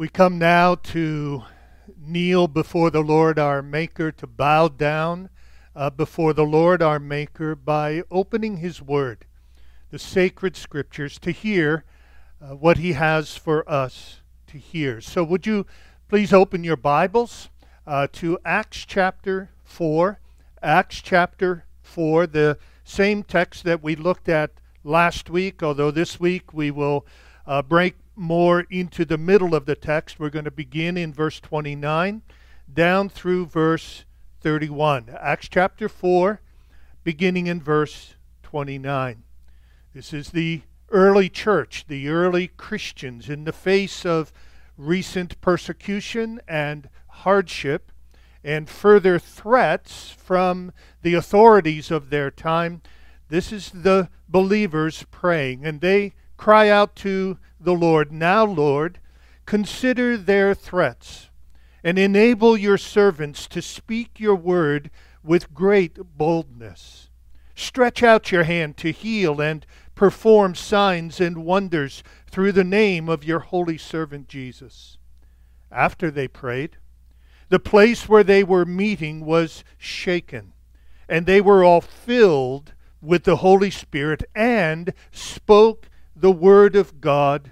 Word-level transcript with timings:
We 0.00 0.08
come 0.08 0.38
now 0.38 0.76
to 0.76 1.42
kneel 2.02 2.48
before 2.48 2.88
the 2.88 3.02
Lord 3.02 3.38
our 3.38 3.60
Maker, 3.60 4.10
to 4.10 4.26
bow 4.26 4.68
down 4.68 5.28
uh, 5.76 5.90
before 5.90 6.32
the 6.32 6.42
Lord 6.42 6.80
our 6.80 6.98
Maker 6.98 7.54
by 7.54 8.02
opening 8.10 8.56
His 8.56 8.80
Word, 8.80 9.26
the 9.90 9.98
sacred 9.98 10.56
Scriptures, 10.56 11.18
to 11.18 11.32
hear 11.32 11.84
uh, 12.40 12.54
what 12.54 12.78
He 12.78 12.94
has 12.94 13.36
for 13.36 13.62
us 13.70 14.22
to 14.46 14.56
hear. 14.56 15.02
So, 15.02 15.22
would 15.22 15.46
you 15.46 15.66
please 16.08 16.32
open 16.32 16.64
your 16.64 16.78
Bibles 16.78 17.50
uh, 17.86 18.06
to 18.12 18.38
Acts 18.42 18.86
chapter 18.86 19.50
4? 19.64 20.18
Acts 20.62 21.02
chapter 21.02 21.66
4, 21.82 22.26
the 22.26 22.56
same 22.84 23.22
text 23.22 23.64
that 23.64 23.82
we 23.82 23.96
looked 23.96 24.30
at 24.30 24.52
last 24.82 25.28
week, 25.28 25.62
although 25.62 25.90
this 25.90 26.18
week 26.18 26.54
we 26.54 26.70
will 26.70 27.04
uh, 27.46 27.60
break 27.60 27.96
more 28.20 28.66
into 28.68 29.06
the 29.06 29.16
middle 29.16 29.54
of 29.54 29.64
the 29.64 29.74
text. 29.74 30.20
We're 30.20 30.28
going 30.28 30.44
to 30.44 30.50
begin 30.50 30.98
in 30.98 31.12
verse 31.12 31.40
29 31.40 32.20
down 32.72 33.08
through 33.08 33.46
verse 33.46 34.04
31. 34.42 35.16
Acts 35.18 35.48
chapter 35.48 35.88
4, 35.88 36.40
beginning 37.02 37.46
in 37.46 37.62
verse 37.62 38.16
29. 38.42 39.22
This 39.94 40.12
is 40.12 40.30
the 40.30 40.60
early 40.90 41.30
church, 41.30 41.86
the 41.88 42.08
early 42.08 42.48
Christians, 42.48 43.30
in 43.30 43.44
the 43.44 43.54
face 43.54 44.04
of 44.04 44.32
recent 44.76 45.40
persecution 45.40 46.40
and 46.46 46.90
hardship 47.08 47.90
and 48.44 48.68
further 48.68 49.18
threats 49.18 50.10
from 50.10 50.72
the 51.00 51.14
authorities 51.14 51.90
of 51.90 52.10
their 52.10 52.30
time. 52.30 52.82
This 53.28 53.50
is 53.50 53.70
the 53.70 54.10
believers 54.28 55.06
praying, 55.10 55.64
and 55.64 55.80
they 55.80 56.12
cry 56.36 56.68
out 56.68 56.94
to 56.96 57.38
the 57.60 57.74
Lord, 57.74 58.10
Now, 58.10 58.44
Lord, 58.44 58.98
consider 59.46 60.16
their 60.16 60.54
threats, 60.54 61.28
and 61.84 61.98
enable 61.98 62.56
your 62.56 62.78
servants 62.78 63.46
to 63.48 63.60
speak 63.60 64.18
your 64.18 64.34
word 64.34 64.90
with 65.22 65.52
great 65.54 65.98
boldness. 66.16 67.10
Stretch 67.54 68.02
out 68.02 68.32
your 68.32 68.44
hand 68.44 68.76
to 68.78 68.90
heal 68.90 69.40
and 69.40 69.66
perform 69.94 70.54
signs 70.54 71.20
and 71.20 71.44
wonders 71.44 72.02
through 72.30 72.52
the 72.52 72.64
name 72.64 73.08
of 73.08 73.24
your 73.24 73.40
holy 73.40 73.76
servant 73.76 74.28
Jesus. 74.28 74.96
After 75.70 76.10
they 76.10 76.26
prayed, 76.26 76.78
the 77.50 77.58
place 77.58 78.08
where 78.08 78.24
they 78.24 78.42
were 78.42 78.64
meeting 78.64 79.26
was 79.26 79.64
shaken, 79.76 80.52
and 81.08 81.26
they 81.26 81.40
were 81.40 81.62
all 81.62 81.80
filled 81.80 82.72
with 83.02 83.24
the 83.24 83.36
Holy 83.36 83.70
Spirit 83.70 84.24
and 84.34 84.94
spoke 85.10 85.88
the 86.14 86.32
Word 86.32 86.76
of 86.76 87.00
God 87.00 87.50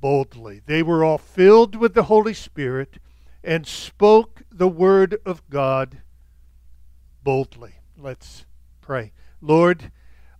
boldly. 0.00 0.62
They 0.64 0.82
were 0.82 1.04
all 1.04 1.18
filled 1.18 1.76
with 1.76 1.94
the 1.94 2.04
Holy 2.04 2.34
Spirit 2.34 2.98
and 3.42 3.66
spoke 3.66 4.42
the 4.50 4.68
Word 4.68 5.18
of 5.24 5.48
God 5.48 6.02
boldly. 7.22 7.74
Let's 7.96 8.46
pray. 8.80 9.12
Lord, 9.40 9.90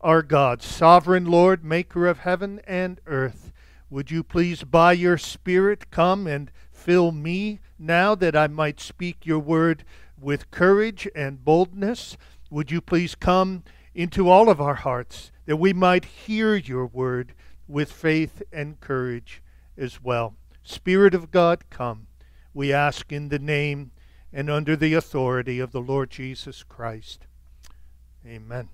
our 0.00 0.22
God, 0.22 0.62
sovereign 0.62 1.24
Lord, 1.26 1.64
maker 1.64 2.06
of 2.06 2.20
heaven 2.20 2.60
and 2.66 3.00
earth, 3.06 3.52
would 3.90 4.10
you 4.10 4.22
please 4.22 4.64
by 4.64 4.92
your 4.92 5.18
Spirit 5.18 5.90
come 5.90 6.26
and 6.26 6.50
fill 6.70 7.10
me 7.10 7.60
now 7.78 8.14
that 8.14 8.36
I 8.36 8.46
might 8.46 8.80
speak 8.80 9.24
your 9.24 9.38
word 9.38 9.84
with 10.20 10.50
courage 10.50 11.08
and 11.14 11.44
boldness? 11.44 12.16
Would 12.50 12.70
you 12.70 12.80
please 12.80 13.14
come 13.14 13.64
into 13.94 14.28
all 14.28 14.48
of 14.48 14.60
our 14.60 14.74
hearts 14.74 15.32
that 15.46 15.56
we 15.56 15.72
might 15.72 16.04
hear 16.04 16.54
your 16.54 16.86
word 16.86 17.34
with 17.66 17.90
faith 17.90 18.42
and 18.52 18.80
courage 18.80 19.42
as 19.78 20.02
well. 20.02 20.34
Spirit 20.62 21.14
of 21.14 21.30
God, 21.30 21.70
come. 21.70 22.06
We 22.52 22.72
ask 22.72 23.12
in 23.12 23.28
the 23.28 23.38
name 23.38 23.92
and 24.32 24.50
under 24.50 24.76
the 24.76 24.94
authority 24.94 25.60
of 25.60 25.72
the 25.72 25.80
Lord 25.80 26.10
Jesus 26.10 26.62
Christ. 26.62 27.26
Amen. 28.26 28.68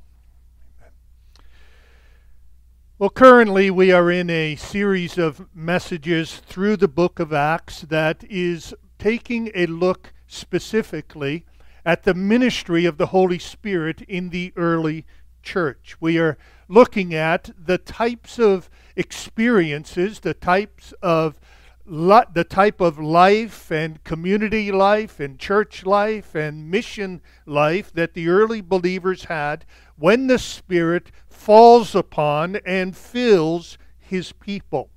Well, 2.96 3.10
currently 3.10 3.70
we 3.70 3.90
are 3.90 4.10
in 4.10 4.30
a 4.30 4.56
series 4.56 5.18
of 5.18 5.48
messages 5.54 6.36
through 6.46 6.76
the 6.76 6.88
book 6.88 7.18
of 7.18 7.32
Acts 7.32 7.82
that 7.82 8.24
is 8.30 8.72
taking 8.98 9.50
a 9.54 9.66
look 9.66 10.12
specifically 10.26 11.44
at 11.84 12.04
the 12.04 12.14
ministry 12.14 12.84
of 12.84 12.96
the 12.96 13.06
Holy 13.06 13.38
Spirit 13.38 14.02
in 14.02 14.30
the 14.30 14.52
early 14.56 15.04
church. 15.42 15.96
We 16.00 16.18
are 16.18 16.38
looking 16.68 17.14
at 17.14 17.50
the 17.58 17.78
types 17.78 18.38
of 18.38 18.70
experiences, 18.96 20.20
the 20.20 20.34
types 20.34 20.92
of 21.02 21.40
the 21.86 22.46
type 22.48 22.80
of 22.80 22.98
life 22.98 23.70
and 23.70 24.02
community 24.04 24.72
life 24.72 25.20
and 25.20 25.38
church 25.38 25.84
life 25.84 26.34
and 26.34 26.70
mission 26.70 27.20
life 27.44 27.92
that 27.92 28.14
the 28.14 28.26
early 28.26 28.62
believers 28.62 29.24
had 29.24 29.66
when 29.96 30.26
the 30.26 30.38
Spirit 30.38 31.10
falls 31.28 31.94
upon 31.94 32.56
and 32.64 32.96
fills 32.96 33.76
his 33.98 34.32
people. 34.32 34.88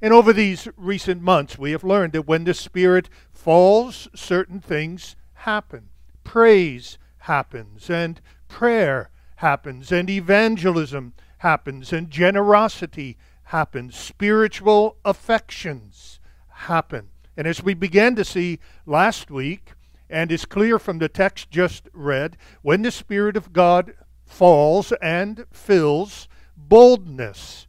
And 0.00 0.14
over 0.14 0.32
these 0.32 0.66
recent 0.78 1.20
months, 1.20 1.58
we 1.58 1.72
have 1.72 1.84
learned 1.84 2.14
that 2.14 2.26
when 2.26 2.44
the 2.44 2.54
Spirit 2.54 3.10
falls, 3.32 4.08
certain 4.14 4.60
things 4.60 5.16
happen. 5.34 5.90
Praise 6.24 6.98
happens, 7.18 7.90
and 7.90 8.20
prayer 8.48 9.10
happens, 9.36 9.92
and 9.92 10.08
evangelism 10.08 11.12
happens, 11.38 11.92
and 11.92 12.10
generosity 12.10 13.18
happens, 13.50 13.96
spiritual 13.96 14.96
affections 15.04 16.20
happen. 16.48 17.08
And 17.36 17.48
as 17.48 17.62
we 17.62 17.74
began 17.74 18.14
to 18.14 18.24
see 18.24 18.60
last 18.86 19.30
week, 19.30 19.72
and 20.08 20.30
is 20.30 20.44
clear 20.44 20.78
from 20.78 20.98
the 20.98 21.08
text 21.08 21.50
just 21.50 21.88
read, 21.92 22.36
when 22.62 22.82
the 22.82 22.92
Spirit 22.92 23.36
of 23.36 23.52
God 23.52 23.94
falls 24.24 24.92
and 25.02 25.44
fills, 25.52 26.28
boldness 26.56 27.66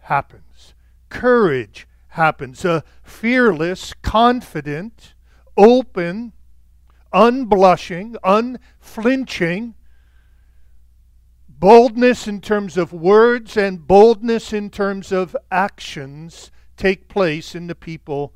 happens, 0.00 0.72
courage 1.10 1.86
happens, 2.08 2.64
a 2.64 2.82
fearless, 3.02 3.92
confident, 4.02 5.12
open, 5.58 6.32
unblushing, 7.12 8.16
unflinching 8.24 9.74
boldness 11.62 12.26
in 12.26 12.40
terms 12.40 12.76
of 12.76 12.92
words 12.92 13.56
and 13.56 13.86
boldness 13.86 14.52
in 14.52 14.68
terms 14.68 15.12
of 15.12 15.36
actions 15.48 16.50
take 16.76 17.06
place 17.06 17.54
in 17.54 17.68
the 17.68 17.74
people 17.76 18.34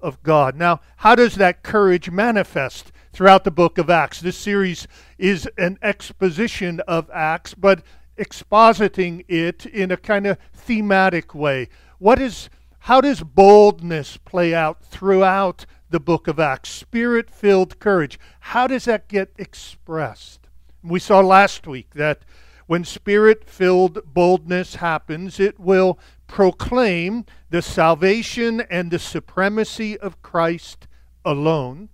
of 0.00 0.20
God. 0.24 0.56
Now, 0.56 0.80
how 0.96 1.14
does 1.14 1.36
that 1.36 1.62
courage 1.62 2.10
manifest 2.10 2.90
throughout 3.12 3.44
the 3.44 3.52
book 3.52 3.78
of 3.78 3.88
Acts? 3.90 4.20
This 4.20 4.36
series 4.36 4.88
is 5.18 5.48
an 5.56 5.78
exposition 5.82 6.80
of 6.88 7.08
Acts, 7.14 7.54
but 7.54 7.84
expositing 8.18 9.24
it 9.28 9.66
in 9.66 9.92
a 9.92 9.96
kind 9.96 10.26
of 10.26 10.36
thematic 10.52 11.32
way. 11.32 11.68
What 11.98 12.18
is 12.18 12.50
how 12.80 13.00
does 13.00 13.22
boldness 13.22 14.16
play 14.16 14.52
out 14.52 14.84
throughout 14.84 15.64
the 15.90 16.00
book 16.00 16.26
of 16.26 16.40
Acts? 16.40 16.70
Spirit-filled 16.70 17.78
courage. 17.78 18.18
How 18.40 18.66
does 18.66 18.86
that 18.86 19.06
get 19.06 19.32
expressed? 19.38 20.48
We 20.82 20.98
saw 20.98 21.20
last 21.20 21.68
week 21.68 21.94
that 21.94 22.24
when 22.66 22.84
spirit 22.84 23.48
filled 23.48 24.00
boldness 24.04 24.76
happens, 24.76 25.38
it 25.38 25.58
will 25.58 25.98
proclaim 26.26 27.24
the 27.50 27.62
salvation 27.62 28.62
and 28.62 28.90
the 28.90 28.98
supremacy 28.98 29.98
of 29.98 30.22
Christ 30.22 30.86
alone. 31.24 31.90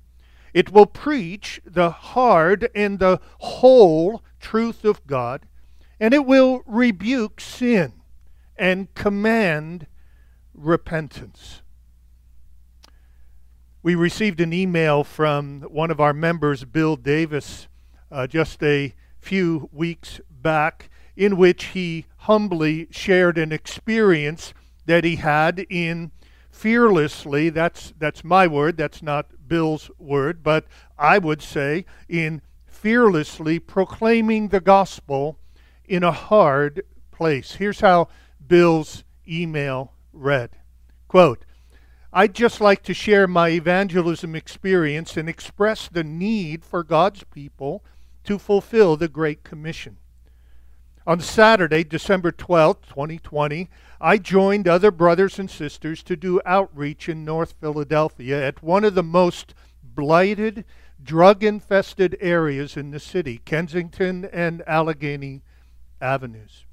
It 0.54 0.72
will 0.72 0.86
preach 0.86 1.60
the 1.64 1.90
hard 1.90 2.68
and 2.74 2.98
the 2.98 3.20
whole 3.38 4.22
truth 4.40 4.84
of 4.84 5.06
God. 5.06 5.46
And 5.98 6.14
it 6.14 6.24
will 6.24 6.62
rebuke 6.66 7.40
sin 7.40 7.94
and 8.56 8.92
command 8.94 9.86
repentance. 10.54 11.62
We 13.82 13.94
received 13.94 14.40
an 14.40 14.52
email 14.52 15.04
from 15.04 15.62
one 15.62 15.90
of 15.90 16.00
our 16.00 16.12
members, 16.12 16.64
Bill 16.64 16.96
Davis, 16.96 17.68
uh, 18.10 18.26
just 18.26 18.62
a 18.62 18.94
few 19.18 19.68
weeks 19.72 20.20
back 20.42 20.90
in 21.16 21.36
which 21.36 21.66
he 21.66 22.06
humbly 22.18 22.88
shared 22.90 23.38
an 23.38 23.52
experience 23.52 24.54
that 24.86 25.04
he 25.04 25.16
had 25.16 25.66
in 25.68 26.10
fearlessly 26.50 27.48
that's 27.48 27.92
that's 27.98 28.24
my 28.24 28.46
word 28.46 28.76
that's 28.76 29.02
not 29.02 29.26
Bill's 29.46 29.90
word 29.98 30.42
but 30.42 30.66
I 30.98 31.18
would 31.18 31.42
say 31.42 31.84
in 32.08 32.42
fearlessly 32.66 33.58
proclaiming 33.58 34.48
the 34.48 34.60
gospel 34.60 35.38
in 35.84 36.02
a 36.02 36.12
hard 36.12 36.82
place 37.10 37.54
here's 37.54 37.80
how 37.80 38.08
Bill's 38.46 39.04
email 39.28 39.92
read 40.12 40.50
quote 41.08 41.44
I'd 42.12 42.34
just 42.34 42.60
like 42.60 42.82
to 42.84 42.94
share 42.94 43.28
my 43.28 43.50
evangelism 43.50 44.34
experience 44.34 45.16
and 45.16 45.28
express 45.28 45.88
the 45.88 46.02
need 46.02 46.64
for 46.64 46.82
God's 46.82 47.22
people 47.22 47.84
to 48.24 48.36
fulfill 48.36 48.96
the 48.96 49.06
Great 49.06 49.44
Commission. 49.44 49.98
On 51.10 51.18
Saturday, 51.18 51.82
December 51.82 52.30
12, 52.30 52.82
2020, 52.82 53.68
I 54.00 54.16
joined 54.16 54.68
other 54.68 54.92
brothers 54.92 55.40
and 55.40 55.50
sisters 55.50 56.04
to 56.04 56.14
do 56.14 56.40
outreach 56.46 57.08
in 57.08 57.24
North 57.24 57.54
Philadelphia 57.60 58.46
at 58.46 58.62
one 58.62 58.84
of 58.84 58.94
the 58.94 59.02
most 59.02 59.52
blighted, 59.82 60.64
drug 61.02 61.42
infested 61.42 62.16
areas 62.20 62.76
in 62.76 62.92
the 62.92 63.00
city, 63.00 63.38
Kensington 63.38 64.24
and 64.26 64.62
Allegheny 64.68 65.42
Avenues. 66.00 66.64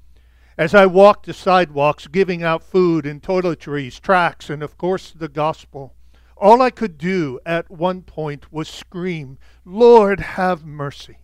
As 0.56 0.72
I 0.72 0.86
walked 0.86 1.26
the 1.26 1.34
sidewalks 1.34 2.06
giving 2.06 2.44
out 2.44 2.62
food 2.62 3.06
and 3.06 3.20
toiletries, 3.20 4.00
tracts, 4.00 4.48
and 4.48 4.62
of 4.62 4.78
course 4.78 5.10
the 5.10 5.26
gospel, 5.26 5.94
all 6.36 6.62
I 6.62 6.70
could 6.70 6.96
do 6.96 7.40
at 7.44 7.72
one 7.72 8.02
point 8.02 8.52
was 8.52 8.68
scream, 8.68 9.36
Lord, 9.64 10.20
have 10.20 10.64
mercy. 10.64 11.18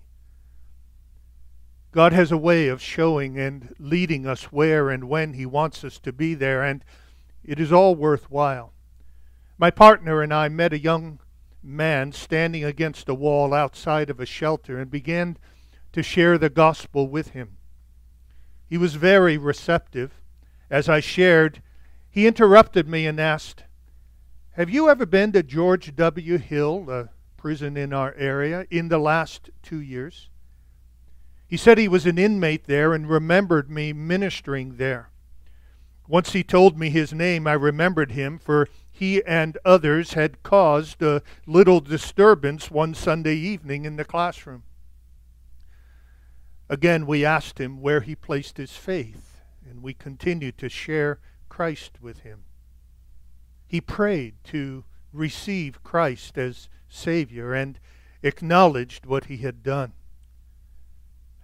God 1.95 2.13
has 2.13 2.33
a 2.33 2.37
way 2.37 2.67
of 2.67 2.83
showing 2.83 3.39
and 3.39 3.73
leading 3.79 4.27
us 4.27 4.51
where 4.51 4.91
and 4.91 5.05
when 5.05 5.35
He 5.35 5.47
wants 5.47 5.85
us 5.85 6.01
to 6.01 6.13
be 6.13 6.35
there, 6.35 6.61
and 6.61 6.85
it 7.45 7.61
is 7.61 7.73
all 7.73 7.95
worthwhile. 7.95 8.73
My 9.59 9.71
partner 9.71 10.21
and 10.21 10.35
I 10.35 10.49
met 10.49 10.73
a 10.73 10.79
young 10.81 11.21
man 11.63 12.11
standing 12.11 12.65
against 12.65 13.09
a 13.09 13.15
wall 13.15 13.55
outside 13.55 14.11
of 14.11 14.19
a 14.19 14.27
shelter 14.27 14.77
and 14.77 14.91
began 14.91 15.37
to 15.93 16.03
share 16.03 16.37
the 16.37 16.51
gospel 16.51 17.07
with 17.07 17.29
him. 17.29 17.59
He 18.69 18.77
was 18.77 18.97
very 18.97 19.39
receptive. 19.39 20.21
As 20.69 20.89
I 20.89 20.99
shared, 20.99 21.63
he 22.11 22.27
interrupted 22.27 22.89
me 22.89 23.07
and 23.07 23.21
asked, 23.21 23.63
Have 24.55 24.69
you 24.69 24.89
ever 24.89 25.07
been 25.07 25.31
to 25.31 25.45
George 25.45 25.95
W. 25.95 26.39
Hill, 26.39 26.87
a 26.91 27.11
prison 27.37 27.77
in 27.77 27.93
our 27.93 28.15
area, 28.15 28.67
in 28.69 28.89
the 28.89 28.99
last 28.99 29.51
two 29.63 29.81
years? 29.81 30.29
He 31.55 31.59
said 31.59 31.79
he 31.79 31.87
was 31.87 32.05
an 32.05 32.19
inmate 32.19 32.65
there 32.65 32.93
and 32.95 33.09
remembered 33.09 33.71
me 33.71 33.93
ministering 33.93 34.77
there. 34.77 35.11
Once 36.09 36.33
he 36.33 36.43
told 36.43 36.77
me 36.77 36.91
his 36.91 37.13
name, 37.13 37.47
I 37.47 37.53
remembered 37.53 38.11
him, 38.11 38.41
for 38.41 38.69
he 38.91 39.23
and 39.23 39.57
others 39.65 40.15
had 40.15 40.43
caused 40.43 41.01
a 41.01 41.23
little 41.47 41.79
disturbance 41.79 42.73
one 42.73 42.93
Sunday 42.93 43.37
evening 43.37 43.85
in 43.85 43.95
the 43.95 44.05
classroom. 44.05 44.65
Again, 46.69 47.07
we 47.07 47.25
asked 47.25 47.61
him 47.61 47.81
where 47.81 48.01
he 48.01 48.17
placed 48.17 48.57
his 48.57 48.73
faith, 48.73 49.41
and 49.65 49.81
we 49.81 49.95
continued 49.95 50.59
to 50.59 50.69
share 50.69 51.21
Christ 51.49 52.01
with 52.01 52.23
him. 52.23 52.43
He 53.65 53.81
prayed 53.81 54.35
to 54.47 54.83
receive 55.13 55.85
Christ 55.85 56.37
as 56.37 56.69
Savior 56.89 57.55
and 57.55 57.79
acknowledged 58.25 59.07
what 59.07 59.27
he 59.27 59.37
had 59.37 59.63
done. 59.63 59.93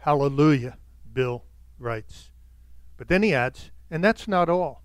Hallelujah, 0.00 0.79
Bill 1.12 1.44
writes. 1.79 2.31
But 2.97 3.08
then 3.08 3.23
he 3.23 3.35
adds, 3.35 3.70
and 3.91 4.02
that's 4.02 4.26
not 4.26 4.49
all. 4.49 4.82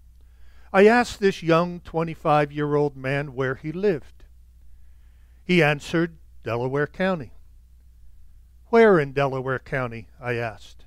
I 0.74 0.88
asked 0.88 1.22
this 1.22 1.42
young 1.42 1.80
25 1.80 2.52
year 2.52 2.76
old 2.76 2.98
man 2.98 3.34
where 3.34 3.56
he 3.56 3.72
lived. 3.72 4.26
He 5.46 5.64
answered, 5.64 6.18
Delaware 6.44 6.88
County. 6.88 7.32
Where 8.68 9.00
in 9.00 9.14
Delaware 9.14 9.60
County? 9.60 10.10
I 10.20 10.34
asked. 10.34 10.84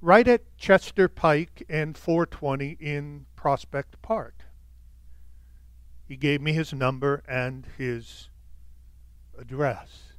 Right 0.00 0.28
at 0.28 0.56
Chester 0.56 1.08
Pike 1.08 1.64
and 1.68 1.98
420 1.98 2.76
in 2.78 3.26
Prospect 3.34 4.00
Park. 4.00 4.44
He 6.06 6.16
gave 6.16 6.40
me 6.40 6.52
his 6.52 6.72
number 6.72 7.24
and 7.26 7.66
his 7.76 8.28
address 9.36 10.12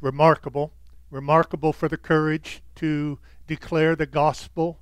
remarkable, 0.00 0.72
remarkable 1.10 1.72
for 1.72 1.88
the 1.88 1.96
courage 1.96 2.62
to 2.76 3.18
declare 3.46 3.96
the 3.96 4.06
gospel 4.06 4.78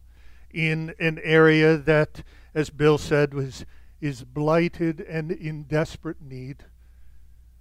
in 0.53 0.94
an 0.99 1.19
area 1.23 1.76
that, 1.76 2.23
as 2.55 2.70
Bill 2.70 2.99
said, 2.99 3.35
was 3.35 3.65
is 4.00 4.23
blighted 4.23 5.00
and 5.00 5.32
in 5.32 5.65
desperate 5.65 6.23
need. 6.23 6.65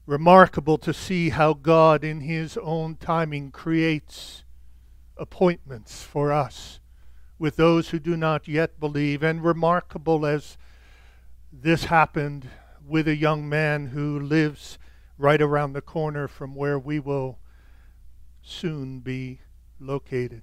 Remarkable 0.06 0.77
to 0.77 0.94
see 0.94 1.30
how 1.30 1.54
God, 1.54 2.04
in 2.04 2.21
His 2.21 2.57
own 2.57 2.95
timing, 2.95 3.51
creates 3.51 4.44
appointments 5.18 6.03
for 6.03 6.31
us 6.31 6.80
with 7.39 7.56
those 7.56 7.89
who 7.89 8.00
do 8.00 8.15
not 8.15 8.48
yet 8.48 8.80
believe. 8.80 9.24
And 9.24 9.44
remarkable 9.44 10.25
as 10.25 10.57
this 11.51 11.86
happened 11.86 12.48
with 12.88 13.07
a 13.07 13.15
young 13.15 13.50
man 13.50 13.88
who 13.88 14.19
lives 14.19 14.77
right 15.18 15.42
around 15.42 15.74
the 15.74 15.81
corner 15.81 16.27
from 16.27 16.56
where 16.56 16.80
we 16.80 17.00
will 17.00 17.39
soon 18.48 19.00
be 19.00 19.42
located. 19.80 20.42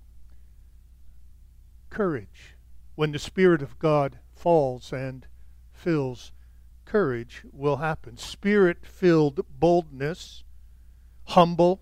Courage. 1.90 2.56
When 2.94 3.12
the 3.12 3.18
Spirit 3.18 3.62
of 3.62 3.78
God 3.78 4.18
falls 4.34 4.92
and 4.92 5.26
fills, 5.72 6.32
courage 6.84 7.42
will 7.52 7.76
happen. 7.76 8.16
Spirit 8.16 8.78
filled 8.84 9.40
boldness, 9.58 10.44
humble, 11.28 11.80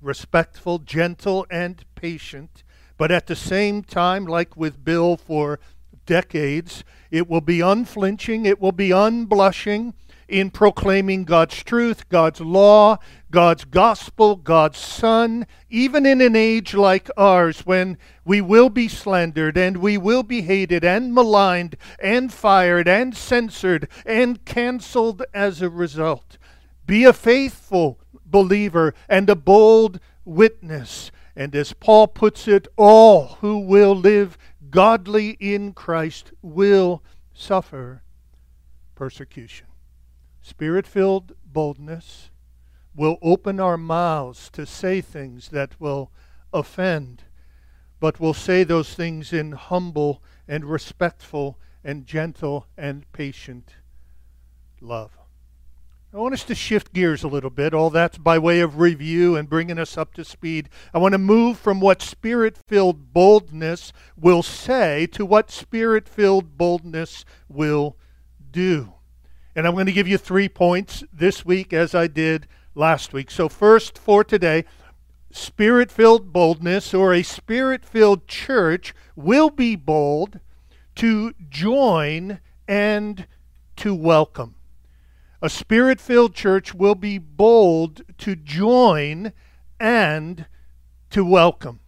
respectful, 0.00 0.78
gentle, 0.78 1.46
and 1.50 1.84
patient. 1.94 2.62
But 2.96 3.10
at 3.10 3.26
the 3.26 3.36
same 3.36 3.82
time, 3.82 4.24
like 4.24 4.56
with 4.56 4.84
Bill 4.84 5.16
for 5.16 5.58
decades, 6.06 6.84
it 7.10 7.28
will 7.28 7.40
be 7.40 7.60
unflinching, 7.60 8.46
it 8.46 8.60
will 8.60 8.72
be 8.72 8.90
unblushing, 8.90 9.94
in 10.28 10.50
proclaiming 10.50 11.24
God's 11.24 11.62
truth, 11.62 12.08
God's 12.08 12.40
law, 12.40 12.98
God's 13.36 13.66
gospel, 13.66 14.36
God's 14.36 14.78
Son, 14.78 15.46
even 15.68 16.06
in 16.06 16.22
an 16.22 16.34
age 16.34 16.72
like 16.72 17.10
ours 17.18 17.66
when 17.66 17.98
we 18.24 18.40
will 18.40 18.70
be 18.70 18.88
slandered 18.88 19.58
and 19.58 19.76
we 19.76 19.98
will 19.98 20.22
be 20.22 20.40
hated 20.40 20.82
and 20.82 21.12
maligned 21.12 21.76
and 21.98 22.32
fired 22.32 22.88
and 22.88 23.14
censored 23.14 23.90
and 24.06 24.42
canceled 24.46 25.22
as 25.34 25.60
a 25.60 25.68
result. 25.68 26.38
Be 26.86 27.04
a 27.04 27.12
faithful 27.12 28.00
believer 28.24 28.94
and 29.06 29.28
a 29.28 29.36
bold 29.36 30.00
witness. 30.24 31.10
And 31.36 31.54
as 31.54 31.74
Paul 31.74 32.08
puts 32.08 32.48
it, 32.48 32.66
all 32.78 33.36
who 33.42 33.58
will 33.58 33.94
live 33.94 34.38
godly 34.70 35.32
in 35.32 35.74
Christ 35.74 36.32
will 36.40 37.02
suffer 37.34 38.02
persecution. 38.94 39.66
Spirit 40.40 40.86
filled 40.86 41.34
boldness 41.44 42.30
will 42.96 43.18
open 43.20 43.60
our 43.60 43.76
mouths 43.76 44.50
to 44.50 44.66
say 44.66 45.00
things 45.00 45.50
that 45.50 45.78
will 45.80 46.10
offend, 46.52 47.24
but 48.00 48.18
will 48.18 48.34
say 48.34 48.64
those 48.64 48.94
things 48.94 49.32
in 49.32 49.52
humble 49.52 50.22
and 50.48 50.64
respectful 50.64 51.58
and 51.84 52.06
gentle 52.06 52.66
and 52.76 53.10
patient 53.12 53.74
love. 54.80 55.18
I 56.14 56.18
want 56.18 56.32
us 56.32 56.44
to 56.44 56.54
shift 56.54 56.94
gears 56.94 57.24
a 57.24 57.28
little 57.28 57.50
bit. 57.50 57.74
All 57.74 57.90
that's 57.90 58.16
by 58.16 58.38
way 58.38 58.60
of 58.60 58.78
review 58.78 59.36
and 59.36 59.50
bringing 59.50 59.78
us 59.78 59.98
up 59.98 60.14
to 60.14 60.24
speed. 60.24 60.70
I 60.94 60.98
want 60.98 61.12
to 61.12 61.18
move 61.18 61.58
from 61.58 61.78
what 61.78 62.00
spirit 62.00 62.56
filled 62.56 63.12
boldness 63.12 63.92
will 64.16 64.42
say 64.42 65.06
to 65.08 65.26
what 65.26 65.50
spirit 65.50 66.08
filled 66.08 66.56
boldness 66.56 67.26
will 67.48 67.98
do. 68.50 68.94
And 69.54 69.66
I'm 69.66 69.74
going 69.74 69.86
to 69.86 69.92
give 69.92 70.08
you 70.08 70.16
three 70.16 70.48
points 70.48 71.04
this 71.12 71.44
week 71.44 71.72
as 71.74 71.94
I 71.94 72.06
did 72.06 72.46
last 72.76 73.12
week. 73.12 73.30
So, 73.30 73.48
first 73.48 73.98
for 73.98 74.22
today, 74.22 74.64
spirit 75.30 75.90
filled 75.90 76.32
boldness 76.32 76.94
or 76.94 77.12
a 77.12 77.22
spirit 77.22 77.84
filled 77.84 78.28
church 78.28 78.94
will 79.16 79.50
be 79.50 79.74
bold 79.74 80.40
to 80.96 81.34
join 81.48 82.40
and 82.68 83.26
to 83.76 83.94
welcome. 83.94 84.54
A 85.42 85.48
spirit 85.50 86.00
filled 86.00 86.34
church 86.34 86.74
will 86.74 86.94
be 86.94 87.18
bold 87.18 88.02
to 88.18 88.36
join 88.36 89.32
and 89.78 90.46
to 91.10 91.24
welcome. 91.24 91.80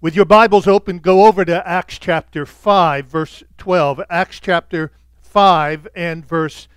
With 0.00 0.14
your 0.14 0.24
Bibles 0.24 0.66
open, 0.66 1.00
go 1.00 1.26
over 1.26 1.44
to 1.44 1.68
Acts 1.68 1.98
chapter 1.98 2.46
5, 2.46 3.06
verse 3.06 3.42
12. 3.58 4.00
Acts 4.08 4.40
chapter 4.40 4.92
5 5.20 5.88
and 5.94 6.24
verse 6.26 6.68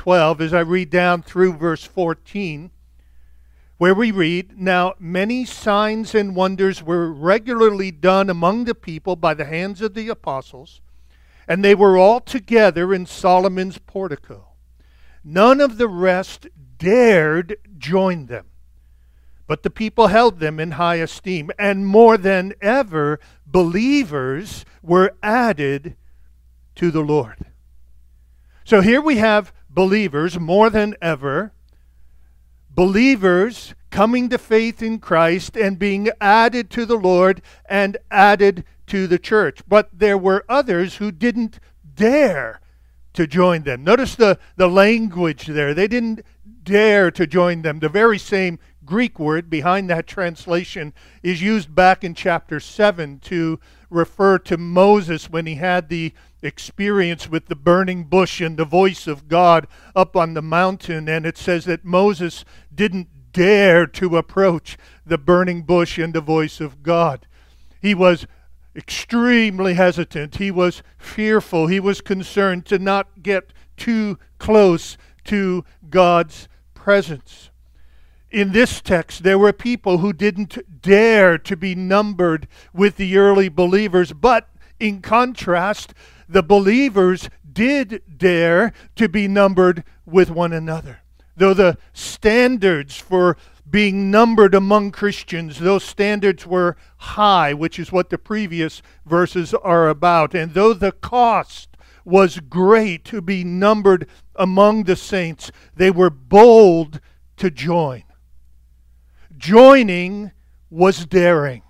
12 0.00 0.40
as 0.40 0.54
I 0.54 0.60
read 0.60 0.88
down 0.88 1.20
through 1.20 1.52
verse 1.58 1.84
14, 1.84 2.70
where 3.76 3.92
we 3.92 4.10
read 4.10 4.58
Now 4.58 4.94
many 4.98 5.44
signs 5.44 6.14
and 6.14 6.34
wonders 6.34 6.82
were 6.82 7.12
regularly 7.12 7.90
done 7.90 8.30
among 8.30 8.64
the 8.64 8.74
people 8.74 9.14
by 9.14 9.34
the 9.34 9.44
hands 9.44 9.82
of 9.82 9.92
the 9.92 10.08
apostles, 10.08 10.80
and 11.46 11.62
they 11.62 11.74
were 11.74 11.98
all 11.98 12.18
together 12.18 12.94
in 12.94 13.04
Solomon's 13.04 13.76
portico. 13.76 14.46
None 15.22 15.60
of 15.60 15.76
the 15.76 15.86
rest 15.86 16.48
dared 16.78 17.58
join 17.76 18.24
them. 18.24 18.46
But 19.46 19.64
the 19.64 19.68
people 19.68 20.06
held 20.06 20.40
them 20.40 20.58
in 20.58 20.70
high 20.70 20.96
esteem, 20.96 21.50
and 21.58 21.86
more 21.86 22.16
than 22.16 22.54
ever, 22.62 23.20
believers 23.46 24.64
were 24.82 25.14
added 25.22 25.94
to 26.76 26.90
the 26.90 27.02
Lord. 27.02 27.36
So 28.64 28.80
here 28.80 29.02
we 29.02 29.18
have 29.18 29.52
believers 29.72 30.38
more 30.38 30.70
than 30.70 30.94
ever 31.00 31.52
believers 32.74 33.74
coming 33.90 34.28
to 34.28 34.38
faith 34.38 34.82
in 34.82 34.98
Christ 34.98 35.56
and 35.56 35.78
being 35.78 36.08
added 36.20 36.70
to 36.70 36.86
the 36.86 36.96
Lord 36.96 37.42
and 37.68 37.96
added 38.10 38.64
to 38.86 39.06
the 39.06 39.18
church. 39.18 39.60
But 39.68 39.90
there 39.92 40.18
were 40.18 40.44
others 40.48 40.96
who 40.96 41.10
didn't 41.10 41.58
dare 41.94 42.60
to 43.12 43.26
join 43.26 43.62
them. 43.64 43.82
Notice 43.82 44.14
the, 44.14 44.38
the 44.56 44.68
language 44.68 45.46
there. 45.46 45.74
They 45.74 45.88
didn't 45.88 46.22
dare 46.62 47.10
to 47.10 47.26
join 47.26 47.62
them. 47.62 47.80
The 47.80 47.88
very 47.88 48.18
same 48.18 48.58
Greek 48.84 49.18
word 49.18 49.50
behind 49.50 49.90
that 49.90 50.06
translation 50.06 50.94
is 51.22 51.42
used 51.42 51.74
back 51.74 52.04
in 52.04 52.14
chapter 52.14 52.60
7 52.60 53.18
to 53.20 53.58
refer 53.90 54.38
to 54.38 54.56
Moses 54.56 55.28
when 55.28 55.46
he 55.46 55.56
had 55.56 55.88
the 55.88 56.12
experience 56.42 57.28
with 57.28 57.46
the 57.46 57.56
burning 57.56 58.04
bush 58.04 58.40
and 58.40 58.56
the 58.56 58.64
voice 58.64 59.06
of 59.06 59.28
God 59.28 59.66
up 59.94 60.16
on 60.16 60.34
the 60.34 60.42
mountain. 60.42 61.08
And 61.08 61.26
it 61.26 61.36
says 61.36 61.64
that 61.66 61.84
Moses 61.84 62.44
didn't 62.74 63.08
dare 63.32 63.86
to 63.86 64.16
approach 64.16 64.76
the 65.04 65.18
burning 65.18 65.62
bush 65.62 65.98
and 65.98 66.14
the 66.14 66.20
voice 66.20 66.60
of 66.60 66.82
God. 66.82 67.26
He 67.80 67.94
was 67.94 68.26
extremely 68.74 69.74
hesitant. 69.74 70.36
He 70.36 70.50
was 70.50 70.82
fearful. 70.98 71.66
He 71.66 71.80
was 71.80 72.00
concerned 72.00 72.66
to 72.66 72.78
not 72.78 73.22
get 73.22 73.52
too 73.76 74.18
close 74.38 74.96
to 75.24 75.64
God's 75.88 76.48
presence. 76.74 77.50
In 78.30 78.52
this 78.52 78.80
text, 78.80 79.24
there 79.24 79.38
were 79.38 79.52
people 79.52 79.98
who 79.98 80.12
didn't 80.12 80.82
dare 80.82 81.36
to 81.38 81.56
be 81.56 81.74
numbered 81.74 82.46
with 82.72 82.96
the 82.96 83.16
early 83.18 83.48
believers, 83.48 84.12
but 84.12 84.48
in 84.78 85.02
contrast, 85.02 85.92
the 86.30 86.42
believers 86.42 87.28
did 87.52 88.02
dare 88.16 88.72
to 88.94 89.08
be 89.08 89.26
numbered 89.26 89.82
with 90.06 90.30
one 90.30 90.52
another. 90.52 91.00
Though 91.36 91.54
the 91.54 91.76
standards 91.92 92.96
for 92.96 93.36
being 93.68 94.10
numbered 94.10 94.54
among 94.54 94.92
Christians, 94.92 95.58
those 95.58 95.84
standards 95.84 96.46
were 96.46 96.76
high, 96.98 97.52
which 97.52 97.78
is 97.78 97.92
what 97.92 98.10
the 98.10 98.18
previous 98.18 98.82
verses 99.06 99.54
are 99.54 99.88
about. 99.88 100.34
And 100.34 100.54
though 100.54 100.74
the 100.74 100.92
cost 100.92 101.76
was 102.04 102.40
great 102.40 103.04
to 103.06 103.20
be 103.20 103.44
numbered 103.44 104.08
among 104.36 104.84
the 104.84 104.96
saints, 104.96 105.50
they 105.74 105.90
were 105.90 106.10
bold 106.10 107.00
to 107.36 107.50
join. 107.50 108.04
Joining 109.36 110.32
was 110.68 111.06
daring. 111.06 111.62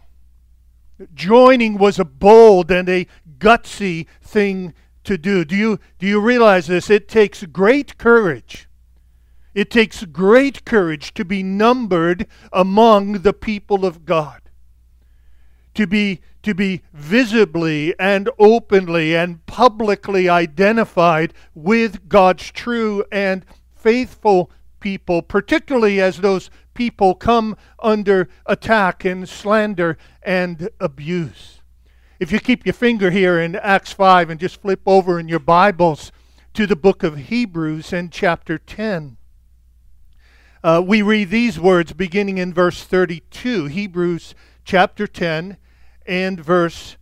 Joining 1.14 1.78
was 1.78 1.98
a 1.98 2.04
bold 2.04 2.70
and 2.70 2.88
a 2.88 3.06
gutsy 3.40 4.06
thing 4.23 4.75
to 5.04 5.18
do. 5.18 5.44
Do 5.44 5.56
you, 5.56 5.80
do 5.99 6.06
you 6.06 6.20
realize 6.20 6.68
this? 6.68 6.90
It 6.90 7.09
takes 7.09 7.44
great 7.44 7.99
courage 7.99 8.68
it 9.54 9.70
takes 9.70 10.04
great 10.04 10.64
courage 10.64 11.12
to 11.14 11.25
be 11.25 11.42
numbered 11.42 12.26
among 12.52 13.23
the 13.23 13.32
people 13.32 13.85
of 13.85 14.04
God. 14.04 14.42
To 15.75 15.87
be, 15.87 16.20
to 16.42 16.54
be 16.54 16.82
visibly 16.92 17.94
and 17.99 18.28
openly 18.38 19.16
and 19.16 19.44
publicly 19.47 20.28
identified 20.28 21.32
with 21.54 22.09
God's 22.09 22.50
true 22.50 23.04
and 23.11 23.44
faithful 23.75 24.50
people, 24.78 25.23
particularly 25.23 26.00
as 26.00 26.18
those 26.18 26.50
people 26.75 27.14
come 27.14 27.56
under 27.80 28.28
attack 28.47 29.04
and 29.04 29.28
slander 29.28 29.97
and 30.23 30.68
abuse. 30.80 31.59
If 32.20 32.30
you 32.30 32.38
keep 32.38 32.66
your 32.66 32.74
finger 32.74 33.10
here 33.10 33.40
in 33.40 33.56
Acts 33.56 33.92
5 33.92 34.28
and 34.28 34.38
just 34.38 34.60
flip 34.60 34.82
over 34.84 35.18
in 35.18 35.26
your 35.26 35.38
Bibles 35.38 36.12
to 36.52 36.66
the 36.66 36.76
book 36.76 37.02
of 37.02 37.16
Hebrews 37.16 37.92
and 37.92 38.12
chapter 38.12 38.58
10 38.58 39.16
uh, 40.62 40.82
we 40.86 41.00
read 41.00 41.30
these 41.30 41.58
words 41.58 41.94
beginning 41.94 42.36
in 42.36 42.52
verse 42.52 42.84
32, 42.84 43.64
Hebrews 43.66 44.34
chapter 44.62 45.06
10 45.06 45.56
and 46.04 46.38
verse 46.38 46.98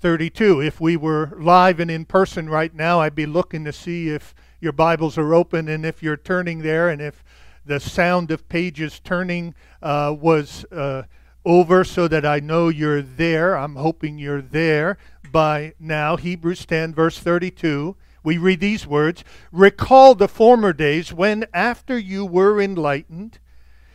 32. 0.00 0.62
If 0.62 0.80
we 0.80 0.96
were 0.96 1.36
live 1.38 1.80
and 1.80 1.90
in 1.90 2.06
person 2.06 2.48
right 2.48 2.74
now, 2.74 3.00
I'd 3.00 3.14
be 3.14 3.26
looking 3.26 3.66
to 3.66 3.72
see 3.74 4.08
if 4.08 4.34
your 4.58 4.72
Bibles 4.72 5.18
are 5.18 5.34
open 5.34 5.68
and 5.68 5.84
if 5.84 6.02
you're 6.02 6.16
turning 6.16 6.60
there 6.60 6.88
and 6.88 7.02
if 7.02 7.22
the 7.66 7.78
sound 7.78 8.30
of 8.30 8.48
pages 8.48 8.98
turning 9.04 9.54
uh, 9.82 10.16
was 10.18 10.64
uh, 10.72 11.02
over 11.48 11.82
so 11.82 12.06
that 12.06 12.26
I 12.26 12.40
know 12.40 12.68
you're 12.68 13.00
there. 13.00 13.56
I'm 13.56 13.76
hoping 13.76 14.18
you're 14.18 14.42
there 14.42 14.98
by 15.32 15.72
now. 15.80 16.16
Hebrews 16.16 16.66
10, 16.66 16.94
verse 16.94 17.18
32 17.18 17.96
we 18.22 18.36
read 18.36 18.60
these 18.60 18.86
words 18.86 19.24
Recall 19.50 20.14
the 20.14 20.28
former 20.28 20.74
days 20.74 21.14
when, 21.14 21.46
after 21.54 21.98
you 21.98 22.26
were 22.26 22.60
enlightened, 22.60 23.38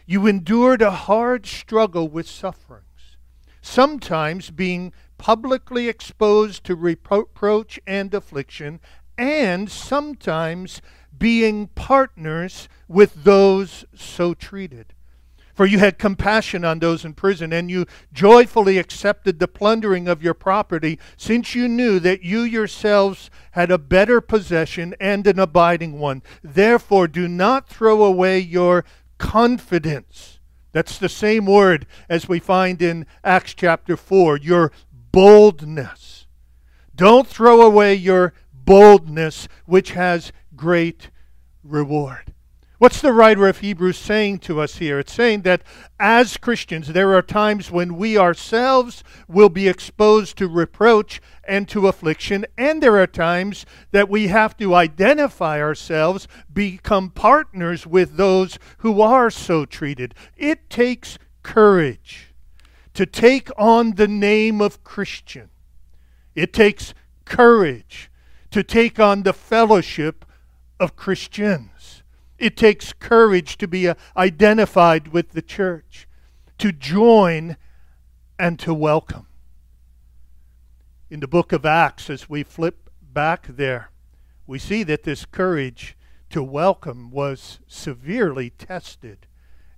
you 0.07 0.25
endured 0.25 0.81
a 0.81 0.89
hard 0.89 1.45
struggle 1.45 2.07
with 2.07 2.27
sufferings, 2.27 3.17
sometimes 3.61 4.49
being 4.49 4.91
publicly 5.19 5.87
exposed 5.87 6.63
to 6.63 6.75
reproach 6.75 7.79
and 7.85 8.11
affliction, 8.13 8.79
and 9.19 9.69
sometimes 9.69 10.81
being 11.15 11.67
partners 11.67 12.67
with 12.87 13.23
those 13.23 13.85
so 13.93 14.33
treated. 14.33 14.93
For 15.53 15.67
you 15.67 15.77
had 15.77 15.99
compassion 15.99 16.65
on 16.65 16.79
those 16.79 17.05
in 17.05 17.13
prison, 17.13 17.53
and 17.53 17.69
you 17.69 17.85
joyfully 18.11 18.79
accepted 18.79 19.37
the 19.39 19.47
plundering 19.47 20.07
of 20.07 20.23
your 20.23 20.33
property, 20.33 20.97
since 21.15 21.53
you 21.53 21.67
knew 21.67 21.99
that 21.99 22.23
you 22.23 22.41
yourselves 22.41 23.29
had 23.51 23.69
a 23.69 23.77
better 23.77 24.19
possession 24.19 24.95
and 24.99 25.27
an 25.27 25.37
abiding 25.37 25.99
one. 25.99 26.23
Therefore, 26.43 27.07
do 27.07 27.27
not 27.27 27.69
throw 27.69 28.03
away 28.03 28.39
your 28.39 28.83
confidence. 29.19 30.39
That's 30.71 30.97
the 30.97 31.09
same 31.09 31.45
word 31.45 31.85
as 32.09 32.27
we 32.27 32.39
find 32.39 32.81
in 32.81 33.05
Acts 33.23 33.53
chapter 33.53 33.95
4 33.95 34.37
your 34.37 34.71
boldness. 35.11 36.25
Don't 36.95 37.27
throw 37.27 37.61
away 37.61 37.93
your 37.93 38.33
boldness, 38.51 39.47
which 39.65 39.91
has 39.91 40.31
great 40.55 41.11
reward. 41.63 42.32
What's 42.79 43.01
the 43.01 43.13
writer 43.13 43.47
of 43.47 43.59
Hebrews 43.59 43.97
saying 43.97 44.39
to 44.39 44.59
us 44.59 44.77
here? 44.77 44.99
It's 44.99 45.13
saying 45.13 45.43
that 45.43 45.61
as 45.99 46.37
Christians, 46.37 46.87
there 46.87 47.13
are 47.13 47.21
times 47.21 47.69
when 47.69 47.95
we 47.95 48.17
ourselves 48.17 49.03
will 49.27 49.49
be 49.49 49.67
exposed 49.67 50.37
to 50.37 50.47
reproach 50.47 51.21
and 51.43 51.69
to 51.69 51.87
affliction, 51.87 52.45
and 52.57 52.81
there 52.81 52.97
are 52.97 53.07
times 53.07 53.65
that 53.91 54.09
we 54.09 54.27
have 54.27 54.57
to 54.57 54.73
identify 54.73 55.61
ourselves, 55.61 56.27
become 56.51 57.11
partners 57.11 57.85
with 57.85 58.17
those 58.17 58.57
who 58.79 59.01
are 59.01 59.29
so 59.29 59.65
treated. 59.65 60.15
It 60.35 60.69
takes 60.69 61.19
courage 61.43 62.33
to 62.95 63.05
take 63.05 63.49
on 63.57 63.91
the 63.95 64.07
name 64.07 64.61
of 64.61 64.83
Christian, 64.83 65.49
it 66.33 66.53
takes 66.53 66.93
courage 67.23 68.09
to 68.51 68.63
take 68.63 68.99
on 68.99 69.23
the 69.23 69.33
fellowship 69.33 70.25
of 70.79 70.95
Christians. 70.95 72.02
It 72.37 72.57
takes 72.57 72.93
courage 72.93 73.57
to 73.57 73.67
be 73.67 73.87
uh, 73.87 73.95
identified 74.17 75.09
with 75.09 75.31
the 75.31 75.41
church, 75.41 76.07
to 76.57 76.71
join 76.71 77.57
and 78.39 78.59
to 78.59 78.73
welcome. 78.73 79.27
In 81.09 81.19
the 81.19 81.27
book 81.27 81.51
of 81.51 81.65
Acts, 81.65 82.09
as 82.09 82.29
we 82.29 82.43
flip 82.43 82.89
back 83.01 83.45
there, 83.47 83.91
we 84.47 84.59
see 84.59 84.83
that 84.83 85.03
this 85.03 85.25
courage 85.25 85.95
to 86.31 86.41
welcome 86.41 87.11
was 87.11 87.59
severely 87.67 88.49
tested 88.49 89.27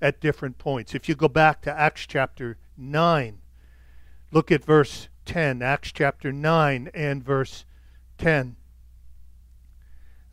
at 0.01 0.21
different 0.21 0.57
points. 0.57 0.95
If 0.95 1.09
you 1.09 1.15
go 1.15 1.27
back 1.27 1.61
to 1.63 1.77
Acts 1.77 2.05
chapter 2.07 2.57
9, 2.77 3.39
look 4.31 4.51
at 4.51 4.63
verse 4.63 5.09
10. 5.25 5.61
Acts 5.61 5.91
chapter 5.91 6.31
9 6.31 6.89
and 6.93 7.23
verse 7.23 7.65
10. 8.17 8.55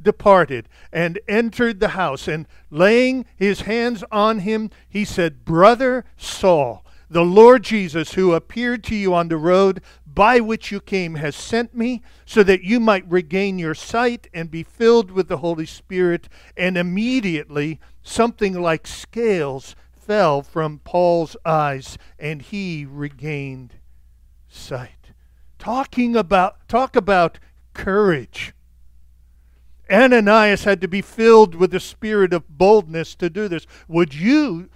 departed 0.00 0.68
and 0.92 1.18
entered 1.28 1.80
the 1.80 1.88
house, 1.88 2.28
and 2.28 2.46
laying 2.70 3.24
his 3.36 3.62
hands 3.62 4.04
on 4.10 4.40
him, 4.40 4.70
he 4.88 5.04
said, 5.04 5.44
Brother 5.44 6.04
Saul, 6.16 6.84
the 7.08 7.24
Lord 7.24 7.62
Jesus, 7.62 8.14
who 8.14 8.32
appeared 8.32 8.82
to 8.84 8.96
you 8.96 9.14
on 9.14 9.28
the 9.28 9.36
road 9.36 9.80
by 10.06 10.40
which 10.40 10.72
you 10.72 10.80
came, 10.80 11.16
has 11.16 11.36
sent 11.36 11.74
me 11.74 12.02
so 12.24 12.42
that 12.42 12.62
you 12.62 12.80
might 12.80 13.08
regain 13.10 13.58
your 13.58 13.74
sight 13.74 14.28
and 14.32 14.50
be 14.50 14.62
filled 14.62 15.10
with 15.10 15.28
the 15.28 15.36
Holy 15.36 15.66
Spirit. 15.66 16.28
And 16.56 16.76
immediately 16.76 17.78
something 18.02 18.60
like 18.60 18.86
scales 18.86 19.76
fell 19.92 20.40
from 20.40 20.80
Paul's 20.84 21.36
eyes, 21.44 21.98
and 22.18 22.40
he 22.40 22.86
regained 22.88 23.74
sight. 24.48 25.12
Talking 25.58 26.16
about 26.16 26.66
talk 26.68 26.96
about 26.96 27.38
courage. 27.74 28.54
Ananias 29.90 30.64
had 30.64 30.80
to 30.80 30.88
be 30.88 31.02
filled 31.02 31.54
with 31.54 31.70
the 31.70 31.80
spirit 31.80 32.32
of 32.32 32.48
boldness 32.48 33.14
to 33.16 33.30
do 33.30 33.48
this. 33.48 33.66
Would 33.88 34.14
you 34.14 34.68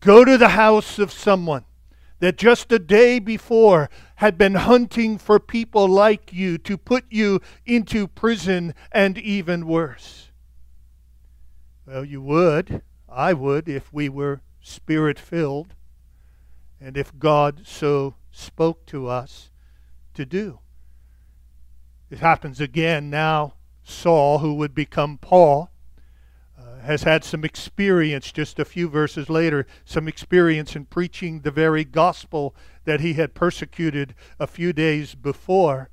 go 0.00 0.24
to 0.24 0.38
the 0.38 0.50
house 0.50 0.98
of 0.98 1.12
someone 1.12 1.64
that 2.20 2.38
just 2.38 2.72
a 2.72 2.78
day 2.78 3.18
before 3.18 3.90
had 4.16 4.38
been 4.38 4.54
hunting 4.54 5.18
for 5.18 5.38
people 5.38 5.86
like 5.86 6.32
you 6.32 6.56
to 6.58 6.78
put 6.78 7.04
you 7.10 7.40
into 7.66 8.06
prison 8.06 8.74
and 8.92 9.18
even 9.18 9.66
worse? 9.66 10.30
Well, 11.86 12.04
you 12.04 12.22
would. 12.22 12.82
I 13.08 13.32
would 13.32 13.68
if 13.68 13.92
we 13.92 14.08
were 14.08 14.40
spirit 14.60 15.18
filled 15.18 15.74
and 16.80 16.96
if 16.96 17.18
God 17.18 17.62
so 17.64 18.14
spoke 18.30 18.86
to 18.86 19.08
us 19.08 19.50
to 20.14 20.24
do. 20.24 20.60
It 22.10 22.18
happens 22.18 22.60
again 22.60 23.10
now. 23.10 23.54
Saul, 23.84 24.38
who 24.38 24.54
would 24.54 24.74
become 24.74 25.18
Paul, 25.18 25.70
uh, 26.58 26.80
has 26.80 27.02
had 27.02 27.22
some 27.22 27.44
experience 27.44 28.32
just 28.32 28.58
a 28.58 28.64
few 28.64 28.88
verses 28.88 29.28
later, 29.28 29.66
some 29.84 30.08
experience 30.08 30.74
in 30.74 30.86
preaching 30.86 31.40
the 31.40 31.50
very 31.50 31.84
gospel 31.84 32.54
that 32.84 33.00
he 33.00 33.14
had 33.14 33.34
persecuted 33.34 34.14
a 34.40 34.46
few 34.46 34.72
days 34.72 35.14
before. 35.14 35.90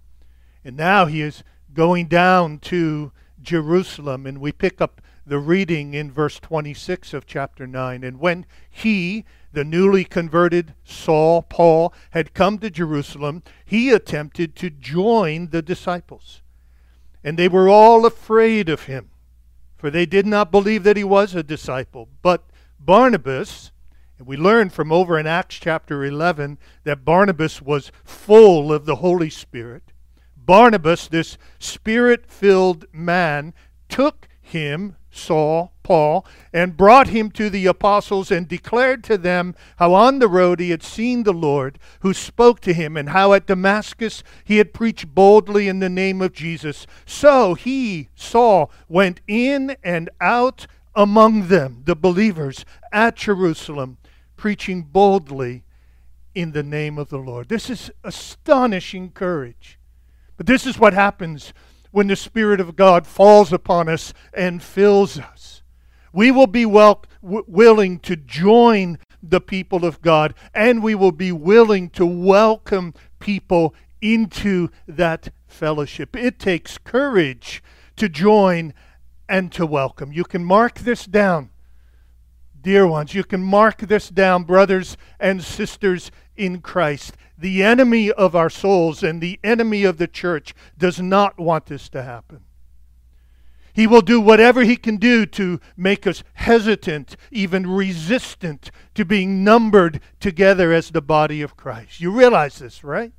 And 0.64 0.78
now 0.78 1.06
he 1.06 1.22
is 1.22 1.44
going 1.74 2.08
down 2.08 2.60
to 2.60 3.12
Jerusalem, 3.42 4.26
and 4.26 4.40
we 4.40 4.52
pick 4.52 4.80
up 4.80 5.02
the 5.26 5.40
reading 5.40 5.94
in 5.94 6.12
verse 6.12 6.40
26 6.40 7.14
of 7.14 7.26
chapter 7.26 7.68
9. 7.68 8.04
And 8.04 8.20
when 8.20 8.46
he, 8.70 9.26
the 9.52 9.64
newly 9.64 10.04
converted 10.04 10.74
Saul, 10.84 11.42
Paul, 11.42 11.94
had 12.12 12.34
come 12.34 12.58
to 12.60 12.70
Jerusalem, 12.70 13.44
he 13.66 13.92
attempted 13.92 14.56
to 14.58 14.70
join 14.70 15.50
the 15.50 15.62
disciples. 15.62 16.41
And 17.24 17.38
they 17.38 17.48
were 17.48 17.70
all 17.70 18.06
afraid 18.06 18.70
of 18.70 18.84
him 18.84 19.12
for 19.82 19.90
they 19.90 20.06
did 20.06 20.28
not 20.28 20.52
believe 20.52 20.84
that 20.84 20.96
he 20.96 21.04
was 21.04 21.34
a 21.34 21.42
disciple. 21.42 22.08
But 22.22 22.44
Barnabas, 22.80 23.72
and 24.20 24.28
we 24.28 24.38
learn 24.38 24.70
from 24.70 24.92
over 24.92 25.18
in 25.18 25.26
Acts 25.26 25.56
chapter 25.56 26.06
11 26.06 26.60
that 26.84 27.04
Barnabas 27.04 27.64
was 27.64 27.92
full 28.04 28.72
of 28.72 28.86
the 28.86 28.98
Holy 28.98 29.32
Spirit. 29.32 29.92
Barnabas, 30.38 31.08
this 31.08 31.40
spirit 31.58 32.30
filled 32.30 32.86
man, 32.94 33.56
took 33.90 34.28
him, 34.40 34.98
Saul, 35.12 35.74
Paul, 35.84 36.26
and 36.54 36.78
brought 36.78 37.10
him 37.10 37.32
to 37.32 37.50
the 37.50 37.66
apostles 37.66 38.32
and 38.32 38.48
declared 38.48 39.04
to 39.04 39.18
them 39.18 39.56
how 39.76 39.94
on 39.94 40.20
the 40.20 40.28
road 40.28 40.60
he 40.60 40.70
had 40.70 40.84
seen 40.84 41.24
the 41.24 41.34
Lord, 41.34 41.78
who 42.00 42.14
spoke 42.14 42.62
to 42.62 42.74
him, 42.74 42.96
and 42.96 43.10
how 43.10 43.34
at 43.34 43.46
Damascus 43.46 44.24
he 44.44 44.58
had 44.58 44.74
preached 44.74 45.14
boldly 45.14 45.68
in 45.68 45.80
the 45.80 45.90
name 45.90 46.22
of 46.22 46.34
Jesus. 46.34 46.88
So 47.06 47.56
he, 47.56 48.08
Saul, 48.16 48.72
went 48.88 49.20
in 49.28 49.76
and 49.84 50.10
out 50.22 50.66
among 50.96 51.50
them, 51.50 51.84
the 51.86 51.96
believers, 51.96 52.66
at 52.92 53.18
Jerusalem, 53.18 53.98
preaching 54.38 54.84
boldly 54.84 55.64
in 56.34 56.54
the 56.54 56.64
name 56.64 56.98
of 56.98 57.10
the 57.10 57.18
Lord. 57.18 57.50
This 57.50 57.70
is 57.70 57.92
astonishing 58.04 59.12
courage. 59.12 59.78
But 60.38 60.48
this 60.48 60.66
is 60.66 60.80
what 60.80 60.94
happens 60.94 61.54
when 61.92 62.08
the 62.08 62.16
Spirit 62.16 62.60
of 62.60 62.76
God 62.76 63.06
falls 63.06 63.54
upon 63.54 63.88
us 63.88 64.14
and 64.34 64.64
fills 64.64 65.20
us. 65.20 65.62
We 66.14 66.32
will 66.32 66.48
be 66.48 66.64
w- 66.64 67.06
willing 67.22 68.00
to 68.00 68.16
join 68.16 68.98
the 69.24 69.42
people 69.42 69.86
of 69.86 70.02
God, 70.02 70.34
and 70.54 70.82
we 70.82 70.96
will 70.96 71.12
be 71.12 71.32
willing 71.32 71.90
to 71.92 72.06
welcome 72.06 72.94
people 73.20 73.76
into 74.02 74.70
that 74.88 75.30
fellowship. 75.48 76.16
It 76.16 76.40
takes 76.40 76.78
courage 76.78 77.64
to 77.98 78.10
join 78.10 78.74
and 79.30 79.52
to 79.54 79.66
welcome. 79.66 80.12
You 80.12 80.24
can 80.24 80.44
mark 80.44 80.80
this 80.80 81.06
down, 81.06 81.51
dear 82.62 82.86
ones. 82.88 83.14
You 83.14 83.24
can 83.24 83.44
mark 83.44 83.80
this 83.80 84.10
down, 84.10 84.44
brothers 84.44 84.98
and 85.20 85.44
sisters 85.44 86.12
in 86.36 86.62
Christ. 86.62 87.16
The 87.38 87.64
enemy 87.64 88.12
of 88.12 88.36
our 88.36 88.50
souls 88.50 89.04
and 89.04 89.22
the 89.22 89.40
enemy 89.44 89.84
of 89.84 89.98
the 89.98 90.08
church 90.08 90.54
does 90.78 91.00
not 91.00 91.40
want 91.40 91.66
this 91.66 91.90
to 91.90 92.04
happen. 92.04 92.42
He 93.74 93.88
will 93.88 94.02
do 94.02 94.20
whatever 94.20 94.64
he 94.64 94.76
can 94.76 94.98
do 94.98 95.26
to 95.28 95.60
make 95.78 96.06
us 96.06 96.24
hesitant, 96.34 97.16
even 97.32 97.66
resistant 97.66 98.70
to 98.96 99.06
being 99.06 99.44
numbered 99.44 100.02
together 100.20 100.74
as 100.74 100.92
the 100.92 101.02
body 101.02 101.42
of 101.42 101.56
Christ. 101.56 102.02
You 102.02 102.12
realize 102.12 102.60
this, 102.60 102.84
right? 102.84 103.14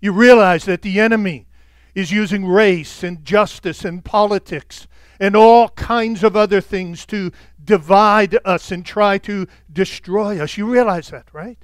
You 0.00 0.12
realize 0.12 0.64
that 0.66 0.82
the 0.82 1.00
enemy 1.00 1.46
is 1.94 2.12
using 2.12 2.46
race 2.46 3.02
and 3.02 3.24
justice 3.24 3.84
and 3.84 4.04
politics 4.04 4.86
and 5.20 5.36
all 5.36 5.68
kinds 5.68 6.24
of 6.24 6.34
other 6.34 6.62
things 6.62 7.04
to 7.06 7.30
divide 7.62 8.38
us 8.44 8.72
and 8.72 8.84
try 8.84 9.18
to 9.18 9.46
destroy 9.70 10.40
us. 10.40 10.56
You 10.56 10.66
realize 10.72 11.10
that, 11.10 11.28
right? 11.32 11.58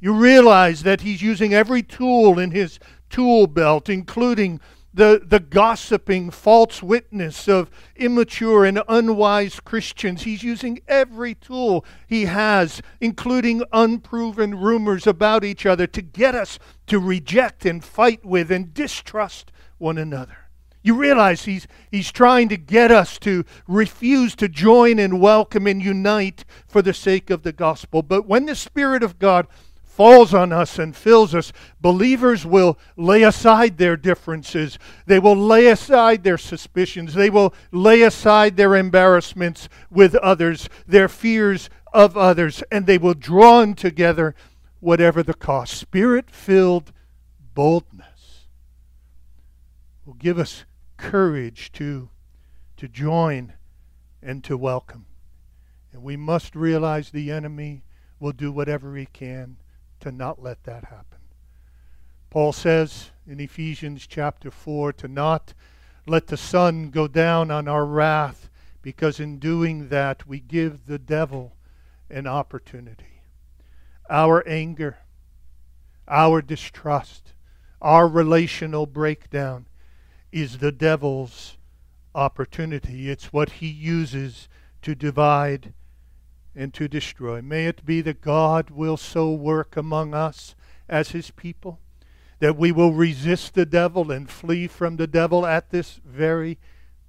You 0.00 0.14
realize 0.14 0.82
that 0.82 1.02
he's 1.02 1.22
using 1.22 1.54
every 1.54 1.82
tool 1.82 2.38
in 2.38 2.50
his 2.50 2.80
tool 3.10 3.46
belt, 3.46 3.88
including 3.88 4.58
the, 4.94 5.22
the 5.24 5.40
gossiping, 5.40 6.30
false 6.30 6.82
witness 6.82 7.46
of 7.48 7.70
immature 7.96 8.64
and 8.64 8.82
unwise 8.88 9.60
Christians. 9.60 10.22
He's 10.22 10.42
using 10.42 10.80
every 10.88 11.34
tool 11.34 11.84
he 12.06 12.24
has, 12.24 12.82
including 13.00 13.62
unproven 13.72 14.58
rumors 14.58 15.06
about 15.06 15.44
each 15.44 15.64
other, 15.66 15.86
to 15.86 16.02
get 16.02 16.34
us 16.34 16.58
to 16.88 16.98
reject 16.98 17.64
and 17.64 17.84
fight 17.84 18.24
with 18.24 18.50
and 18.50 18.74
distrust 18.74 19.52
one 19.78 19.98
another. 19.98 20.41
You 20.82 20.94
realize 20.94 21.44
he's, 21.44 21.66
he's 21.90 22.10
trying 22.10 22.48
to 22.48 22.56
get 22.56 22.90
us 22.90 23.18
to 23.20 23.44
refuse 23.68 24.34
to 24.36 24.48
join 24.48 24.98
and 24.98 25.20
welcome 25.20 25.66
and 25.66 25.82
unite 25.82 26.44
for 26.66 26.82
the 26.82 26.94
sake 26.94 27.30
of 27.30 27.42
the 27.42 27.52
gospel. 27.52 28.02
But 28.02 28.26
when 28.26 28.46
the 28.46 28.56
Spirit 28.56 29.02
of 29.02 29.18
God 29.18 29.46
falls 29.82 30.34
on 30.34 30.52
us 30.52 30.78
and 30.78 30.96
fills 30.96 31.34
us, 31.34 31.52
believers 31.80 32.44
will 32.44 32.78
lay 32.96 33.22
aside 33.22 33.78
their 33.78 33.96
differences. 33.96 34.78
They 35.06 35.18
will 35.18 35.36
lay 35.36 35.66
aside 35.66 36.24
their 36.24 36.38
suspicions. 36.38 37.14
They 37.14 37.30
will 37.30 37.54
lay 37.70 38.02
aside 38.02 38.56
their 38.56 38.74
embarrassments 38.74 39.68
with 39.90 40.14
others, 40.16 40.68
their 40.86 41.08
fears 41.08 41.70
of 41.92 42.16
others, 42.16 42.62
and 42.72 42.86
they 42.86 42.98
will 42.98 43.14
draw 43.14 43.64
together 43.66 44.34
whatever 44.80 45.22
the 45.22 45.34
cost. 45.34 45.74
Spirit 45.74 46.30
filled 46.30 46.90
boldness 47.54 48.46
will 50.04 50.14
give 50.14 50.38
us 50.38 50.64
courage 51.02 51.72
to, 51.72 52.08
to 52.76 52.86
join 52.86 53.52
and 54.22 54.42
to 54.44 54.56
welcome. 54.56 55.04
And 55.92 56.02
we 56.02 56.16
must 56.16 56.54
realize 56.54 57.10
the 57.10 57.32
enemy 57.32 57.82
will 58.20 58.32
do 58.32 58.52
whatever 58.52 58.96
he 58.96 59.06
can 59.06 59.56
to 59.98 60.12
not 60.12 60.40
let 60.40 60.62
that 60.62 60.84
happen. 60.84 61.18
Paul 62.30 62.52
says 62.52 63.10
in 63.26 63.40
Ephesians 63.40 64.06
chapter 64.06 64.50
4 64.50 64.92
to 64.94 65.08
not 65.08 65.54
let 66.06 66.28
the 66.28 66.36
sun 66.36 66.90
go 66.90 67.08
down 67.08 67.50
on 67.50 67.66
our 67.66 67.84
wrath, 67.84 68.48
because 68.80 69.18
in 69.18 69.38
doing 69.38 69.88
that 69.88 70.26
we 70.26 70.38
give 70.38 70.86
the 70.86 70.98
devil 70.98 71.56
an 72.08 72.28
opportunity. 72.28 73.22
Our 74.08 74.46
anger, 74.48 74.98
our 76.06 76.40
distrust, 76.40 77.32
our 77.80 78.06
relational 78.06 78.86
breakdown 78.86 79.66
is 80.32 80.58
the 80.58 80.72
devil's 80.72 81.56
opportunity. 82.14 83.10
It's 83.10 83.32
what 83.32 83.50
he 83.50 83.68
uses 83.68 84.48
to 84.82 84.94
divide 84.94 85.72
and 86.54 86.74
to 86.74 86.88
destroy. 86.88 87.40
May 87.40 87.66
it 87.66 87.84
be 87.84 88.00
that 88.00 88.20
God 88.20 88.70
will 88.70 88.96
so 88.96 89.30
work 89.30 89.76
among 89.76 90.14
us 90.14 90.54
as 90.88 91.10
his 91.10 91.30
people 91.30 91.78
that 92.40 92.56
we 92.56 92.72
will 92.72 92.92
resist 92.92 93.54
the 93.54 93.64
devil 93.64 94.10
and 94.10 94.28
flee 94.28 94.66
from 94.66 94.96
the 94.96 95.06
devil 95.06 95.46
at 95.46 95.70
this 95.70 96.00
very 96.04 96.58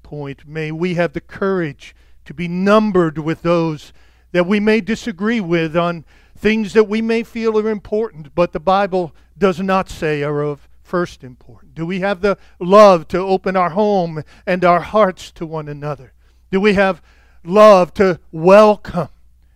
point, 0.03 0.47
may 0.47 0.71
we 0.71 0.93
have 0.93 1.13
the 1.13 1.21
courage 1.21 1.95
to 2.25 2.35
be 2.35 2.47
numbered 2.47 3.17
with 3.17 3.41
those 3.41 3.91
that 4.31 4.45
we 4.45 4.59
may 4.59 4.79
disagree 4.79 5.41
with 5.41 5.75
on 5.75 6.05
things 6.37 6.73
that 6.73 6.87
we 6.87 7.01
may 7.01 7.23
feel 7.23 7.57
are 7.57 7.69
important, 7.69 8.35
but 8.35 8.51
the 8.51 8.59
Bible 8.59 9.15
does 9.35 9.59
not 9.59 9.89
say 9.89 10.21
are 10.21 10.43
of 10.43 10.69
first 10.83 11.23
importance. 11.23 11.62
Do 11.73 11.85
we 11.85 12.01
have 12.01 12.21
the 12.21 12.37
love 12.59 13.07
to 13.09 13.17
open 13.19 13.55
our 13.55 13.71
home 13.71 14.23
and 14.45 14.63
our 14.63 14.79
hearts 14.79 15.31
to 15.31 15.45
one 15.45 15.67
another? 15.67 16.13
Do 16.51 16.59
we 16.61 16.73
have 16.73 17.01
love 17.43 17.93
to 17.95 18.19
welcome 18.31 19.09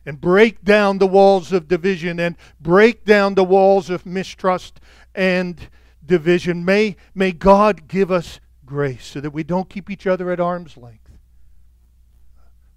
and 0.05 0.19
break 0.19 0.63
down 0.63 0.97
the 0.97 1.07
walls 1.07 1.51
of 1.51 1.67
division 1.67 2.19
and 2.19 2.35
break 2.59 3.05
down 3.05 3.35
the 3.35 3.43
walls 3.43 3.89
of 3.89 4.05
mistrust 4.05 4.79
and 5.13 5.69
division? 6.05 6.65
May, 6.65 6.95
may 7.13 7.31
God 7.31 7.87
give 7.87 8.11
us 8.11 8.39
grace 8.65 9.05
so 9.05 9.21
that 9.21 9.31
we 9.31 9.43
don't 9.43 9.69
keep 9.69 9.89
each 9.89 10.07
other 10.07 10.31
at 10.31 10.39
arm's 10.39 10.77
length. 10.77 11.09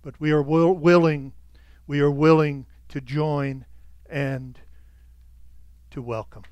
But 0.03 0.21
we 0.21 0.31
are 0.31 0.43
will, 0.43 0.73
willing, 0.73 1.33
we 1.87 2.01
are 2.01 2.11
willing 2.11 2.67
to 2.89 3.01
join 3.01 3.65
and 4.09 4.59
to 5.91 6.03
welcome. 6.03 6.45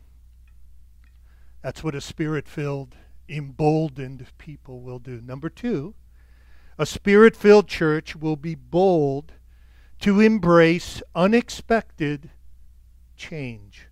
That's 1.68 1.84
what 1.84 1.94
a 1.94 2.00
spirit 2.00 2.48
filled, 2.48 2.96
emboldened 3.28 4.26
people 4.38 4.80
will 4.80 4.98
do. 4.98 5.20
Number 5.20 5.50
two, 5.50 5.92
a 6.78 6.86
spirit 6.86 7.36
filled 7.36 7.68
church 7.68 8.16
will 8.16 8.36
be 8.36 8.54
bold 8.54 9.34
to 10.00 10.18
embrace 10.18 11.02
unexpected 11.14 12.30
change. 13.18 13.88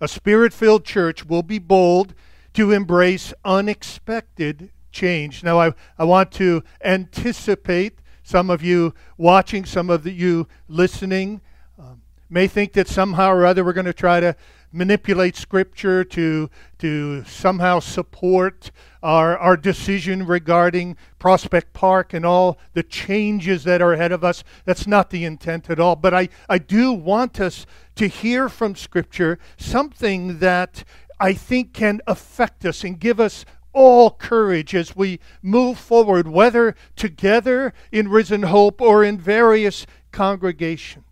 A 0.00 0.08
spirit 0.08 0.54
filled 0.54 0.86
church 0.86 1.26
will 1.26 1.42
be 1.42 1.58
bold 1.58 2.14
to 2.54 2.72
embrace 2.72 3.34
unexpected 3.44 4.70
change. 4.90 5.44
Now, 5.44 5.60
I, 5.60 5.74
I 5.98 6.04
want 6.04 6.32
to 6.32 6.64
anticipate 6.82 7.98
some 8.22 8.48
of 8.48 8.62
you 8.62 8.94
watching, 9.18 9.66
some 9.66 9.90
of 9.90 10.06
you 10.06 10.48
listening 10.66 11.42
um, 11.78 12.00
may 12.30 12.46
think 12.46 12.72
that 12.72 12.88
somehow 12.88 13.32
or 13.32 13.44
other 13.44 13.62
we're 13.62 13.74
going 13.74 13.84
to 13.84 13.92
try 13.92 14.18
to 14.18 14.34
manipulate 14.72 15.36
Scripture 15.36 16.02
to, 16.04 16.50
to 16.78 17.24
somehow 17.24 17.78
support 17.78 18.70
our, 19.02 19.36
our 19.38 19.56
decision 19.56 20.26
regarding 20.26 20.96
Prospect 21.18 21.72
Park 21.72 22.14
and 22.14 22.24
all 22.24 22.58
the 22.72 22.82
changes 22.82 23.64
that 23.64 23.82
are 23.82 23.92
ahead 23.92 24.12
of 24.12 24.24
us. 24.24 24.42
That's 24.64 24.86
not 24.86 25.10
the 25.10 25.24
intent 25.24 25.68
at 25.70 25.78
all. 25.78 25.96
But 25.96 26.14
I, 26.14 26.28
I 26.48 26.58
do 26.58 26.92
want 26.92 27.40
us 27.40 27.66
to 27.96 28.06
hear 28.06 28.48
from 28.48 28.74
Scripture 28.74 29.38
something 29.56 30.38
that 30.38 30.84
I 31.20 31.34
think 31.34 31.72
can 31.72 32.00
affect 32.06 32.64
us 32.64 32.82
and 32.82 32.98
give 32.98 33.20
us 33.20 33.44
all 33.72 34.10
courage 34.10 34.74
as 34.74 34.96
we 34.96 35.18
move 35.40 35.78
forward, 35.78 36.28
whether 36.28 36.74
together 36.96 37.72
in 37.90 38.08
Risen 38.08 38.44
Hope 38.44 38.80
or 38.80 39.04
in 39.04 39.18
various 39.18 39.86
congregations. 40.10 41.04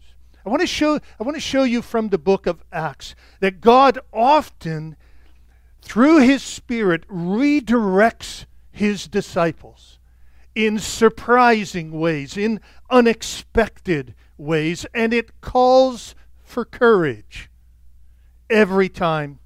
I 0.50 0.52
want 0.52 0.62
to 0.62 0.66
show 0.66 0.98
I 1.20 1.22
want 1.22 1.36
to 1.36 1.40
show 1.40 1.62
you 1.62 1.80
from 1.80 2.08
the 2.08 2.18
book 2.18 2.44
of 2.44 2.64
Acts 2.72 3.14
that 3.38 3.60
God 3.60 4.00
often 4.12 4.96
through 5.80 6.22
his 6.22 6.42
spirit 6.42 7.06
redirects 7.06 8.46
his 8.72 9.06
disciples 9.06 10.00
in 10.56 10.80
surprising 10.80 11.92
ways, 11.92 12.36
in 12.36 12.60
unexpected 12.90 14.16
ways, 14.36 14.84
and 14.92 15.14
it 15.14 15.40
calls 15.40 16.16
for 16.42 16.64
courage 16.64 17.48
every 18.50 18.88
time 18.88 19.38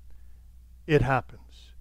it 0.87 1.03
happens. 1.03 1.73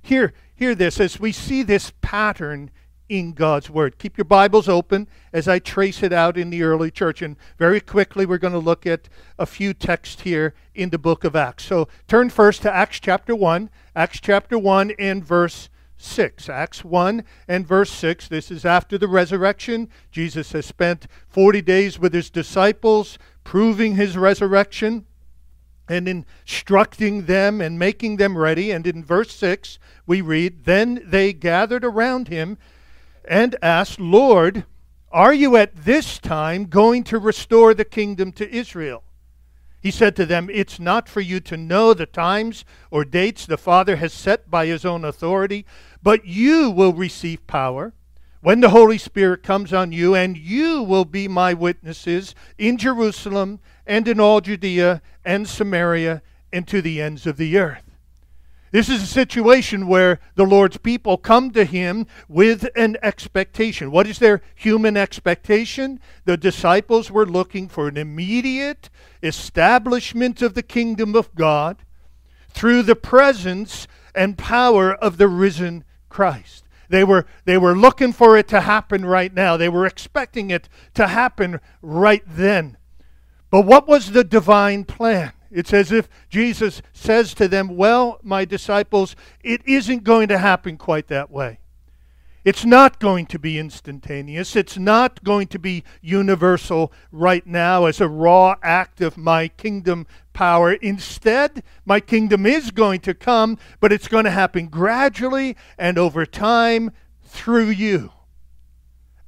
Hear, 0.00 0.32
hear 0.54 0.76
this 0.76 1.00
as 1.00 1.18
we 1.18 1.32
see 1.32 1.64
this 1.64 1.92
pattern 2.02 2.70
in 3.12 3.32
God's 3.32 3.68
Word. 3.68 3.98
Keep 3.98 4.16
your 4.16 4.24
Bibles 4.24 4.70
open 4.70 5.06
as 5.34 5.46
I 5.46 5.58
trace 5.58 6.02
it 6.02 6.14
out 6.14 6.38
in 6.38 6.48
the 6.48 6.62
early 6.62 6.90
church. 6.90 7.20
And 7.20 7.36
very 7.58 7.78
quickly, 7.78 8.24
we're 8.24 8.38
going 8.38 8.54
to 8.54 8.58
look 8.58 8.86
at 8.86 9.10
a 9.38 9.44
few 9.44 9.74
texts 9.74 10.22
here 10.22 10.54
in 10.74 10.88
the 10.88 10.98
book 10.98 11.22
of 11.22 11.36
Acts. 11.36 11.66
So 11.66 11.88
turn 12.08 12.30
first 12.30 12.62
to 12.62 12.74
Acts 12.74 13.00
chapter 13.00 13.36
1, 13.36 13.68
Acts 13.94 14.18
chapter 14.18 14.58
1 14.58 14.92
and 14.98 15.22
verse 15.22 15.68
6. 15.98 16.48
Acts 16.48 16.86
1 16.86 17.22
and 17.46 17.66
verse 17.66 17.90
6. 17.90 18.28
This 18.28 18.50
is 18.50 18.64
after 18.64 18.96
the 18.96 19.08
resurrection. 19.08 19.90
Jesus 20.10 20.52
has 20.52 20.64
spent 20.64 21.06
40 21.28 21.60
days 21.60 21.98
with 21.98 22.14
his 22.14 22.30
disciples, 22.30 23.18
proving 23.44 23.96
his 23.96 24.16
resurrection 24.16 25.04
and 25.86 26.08
instructing 26.08 27.26
them 27.26 27.60
and 27.60 27.78
making 27.78 28.16
them 28.16 28.38
ready. 28.38 28.70
And 28.70 28.86
in 28.86 29.04
verse 29.04 29.34
6, 29.34 29.78
we 30.06 30.22
read 30.22 30.64
Then 30.64 31.02
they 31.04 31.34
gathered 31.34 31.84
around 31.84 32.28
him 32.28 32.56
and 33.24 33.56
asked, 33.62 34.00
Lord, 34.00 34.64
are 35.10 35.34
you 35.34 35.56
at 35.56 35.84
this 35.84 36.18
time 36.18 36.66
going 36.66 37.04
to 37.04 37.18
restore 37.18 37.74
the 37.74 37.84
kingdom 37.84 38.32
to 38.32 38.50
Israel? 38.50 39.04
He 39.80 39.90
said 39.90 40.14
to 40.16 40.26
them, 40.26 40.48
It's 40.52 40.78
not 40.78 41.08
for 41.08 41.20
you 41.20 41.40
to 41.40 41.56
know 41.56 41.92
the 41.92 42.06
times 42.06 42.64
or 42.90 43.04
dates 43.04 43.44
the 43.44 43.58
Father 43.58 43.96
has 43.96 44.12
set 44.12 44.50
by 44.50 44.66
his 44.66 44.84
own 44.84 45.04
authority, 45.04 45.66
but 46.02 46.24
you 46.24 46.70
will 46.70 46.92
receive 46.92 47.46
power 47.46 47.92
when 48.40 48.60
the 48.60 48.70
Holy 48.70 48.98
Spirit 48.98 49.42
comes 49.42 49.72
on 49.72 49.92
you, 49.92 50.14
and 50.14 50.36
you 50.36 50.82
will 50.82 51.04
be 51.04 51.28
my 51.28 51.54
witnesses 51.54 52.34
in 52.58 52.76
Jerusalem 52.76 53.60
and 53.86 54.08
in 54.08 54.18
all 54.18 54.40
Judea 54.40 55.02
and 55.24 55.48
Samaria 55.48 56.22
and 56.52 56.66
to 56.68 56.82
the 56.82 57.00
ends 57.00 57.26
of 57.26 57.36
the 57.36 57.56
earth. 57.58 57.91
This 58.72 58.88
is 58.88 59.02
a 59.02 59.06
situation 59.06 59.86
where 59.86 60.18
the 60.34 60.46
Lord's 60.46 60.78
people 60.78 61.18
come 61.18 61.50
to 61.50 61.66
him 61.66 62.06
with 62.26 62.66
an 62.74 62.96
expectation. 63.02 63.90
What 63.90 64.06
is 64.06 64.18
their 64.18 64.40
human 64.54 64.96
expectation? 64.96 66.00
The 66.24 66.38
disciples 66.38 67.10
were 67.10 67.26
looking 67.26 67.68
for 67.68 67.86
an 67.86 67.98
immediate 67.98 68.88
establishment 69.22 70.40
of 70.40 70.54
the 70.54 70.62
kingdom 70.62 71.14
of 71.14 71.34
God 71.34 71.84
through 72.48 72.82
the 72.82 72.96
presence 72.96 73.86
and 74.14 74.38
power 74.38 74.94
of 74.94 75.18
the 75.18 75.28
risen 75.28 75.84
Christ. 76.08 76.64
They 76.88 77.04
were, 77.04 77.26
they 77.44 77.58
were 77.58 77.76
looking 77.76 78.14
for 78.14 78.38
it 78.38 78.48
to 78.48 78.62
happen 78.62 79.04
right 79.04 79.34
now. 79.34 79.58
They 79.58 79.68
were 79.68 79.84
expecting 79.84 80.50
it 80.50 80.70
to 80.94 81.08
happen 81.08 81.60
right 81.82 82.22
then. 82.26 82.78
But 83.50 83.66
what 83.66 83.86
was 83.86 84.12
the 84.12 84.24
divine 84.24 84.84
plan? 84.84 85.32
It's 85.52 85.72
as 85.72 85.92
if 85.92 86.08
Jesus 86.28 86.82
says 86.92 87.34
to 87.34 87.46
them, 87.46 87.76
Well, 87.76 88.18
my 88.22 88.44
disciples, 88.44 89.14
it 89.42 89.60
isn't 89.66 90.04
going 90.04 90.28
to 90.28 90.38
happen 90.38 90.76
quite 90.76 91.08
that 91.08 91.30
way. 91.30 91.58
It's 92.44 92.64
not 92.64 92.98
going 92.98 93.26
to 93.26 93.38
be 93.38 93.58
instantaneous. 93.58 94.56
It's 94.56 94.76
not 94.76 95.22
going 95.22 95.46
to 95.48 95.60
be 95.60 95.84
universal 96.00 96.92
right 97.12 97.46
now 97.46 97.84
as 97.84 98.00
a 98.00 98.08
raw 98.08 98.56
act 98.62 99.00
of 99.00 99.16
my 99.16 99.46
kingdom 99.46 100.06
power. 100.32 100.72
Instead, 100.72 101.62
my 101.84 102.00
kingdom 102.00 102.44
is 102.44 102.72
going 102.72 103.00
to 103.02 103.14
come, 103.14 103.58
but 103.78 103.92
it's 103.92 104.08
going 104.08 104.24
to 104.24 104.30
happen 104.30 104.66
gradually 104.66 105.56
and 105.78 105.98
over 105.98 106.26
time 106.26 106.90
through 107.22 107.68
you 107.68 108.10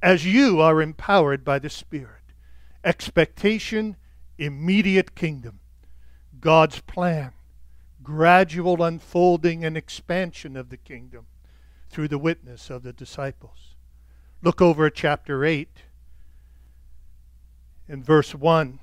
as 0.01 0.25
you 0.25 0.59
are 0.59 0.81
empowered 0.81 1.45
by 1.45 1.57
the 1.57 1.69
Spirit. 1.69 2.21
Expectation, 2.83 3.95
immediate 4.37 5.15
kingdom. 5.15 5.59
God's 6.45 6.79
plan, 6.79 7.31
gradual 8.03 8.83
unfolding 8.83 9.65
and 9.65 9.75
expansion 9.75 10.55
of 10.55 10.69
the 10.69 10.77
kingdom 10.77 11.25
through 11.89 12.07
the 12.07 12.19
witness 12.19 12.69
of 12.69 12.83
the 12.83 12.93
disciples. 12.93 13.73
Look 14.43 14.61
over 14.61 14.85
at 14.85 14.93
chapter 14.93 15.43
8 15.43 15.67
in 17.89 18.03
verse 18.03 18.35
1, 18.35 18.77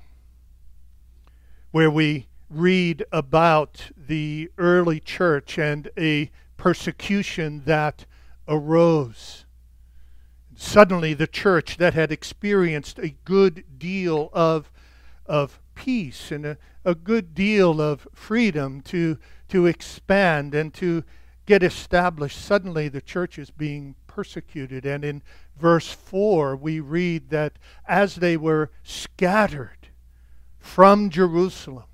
where 1.71 1.89
we 1.89 2.27
read 2.49 3.05
about 3.13 3.91
the 3.95 4.51
early 4.57 4.99
church 4.99 5.57
and 5.57 5.89
a 5.97 6.31
persecution 6.57 7.61
that 7.63 8.05
arose. 8.45 9.45
Suddenly, 10.53 11.13
the 11.13 11.27
church 11.27 11.77
that 11.77 11.93
had 11.93 12.11
experienced 12.11 12.99
a 12.99 13.15
good 13.23 13.63
deal 13.79 14.29
of, 14.33 14.69
of 15.25 15.61
peace 15.75 16.31
and 16.31 16.45
a, 16.45 16.57
a 16.85 16.95
good 16.95 17.33
deal 17.33 17.81
of 17.81 18.07
freedom 18.13 18.81
to, 18.81 19.17
to 19.49 19.65
expand 19.65 20.53
and 20.53 20.73
to 20.75 21.03
get 21.45 21.63
established. 21.63 22.39
Suddenly, 22.39 22.89
the 22.89 23.01
church 23.01 23.37
is 23.37 23.49
being 23.49 23.95
persecuted. 24.07 24.85
And 24.85 25.03
in 25.03 25.21
verse 25.57 25.91
4, 25.91 26.55
we 26.55 26.79
read 26.79 27.29
that 27.29 27.53
as 27.87 28.15
they 28.15 28.37
were 28.37 28.71
scattered 28.83 29.89
from 30.59 31.09
Jerusalem, 31.09 31.85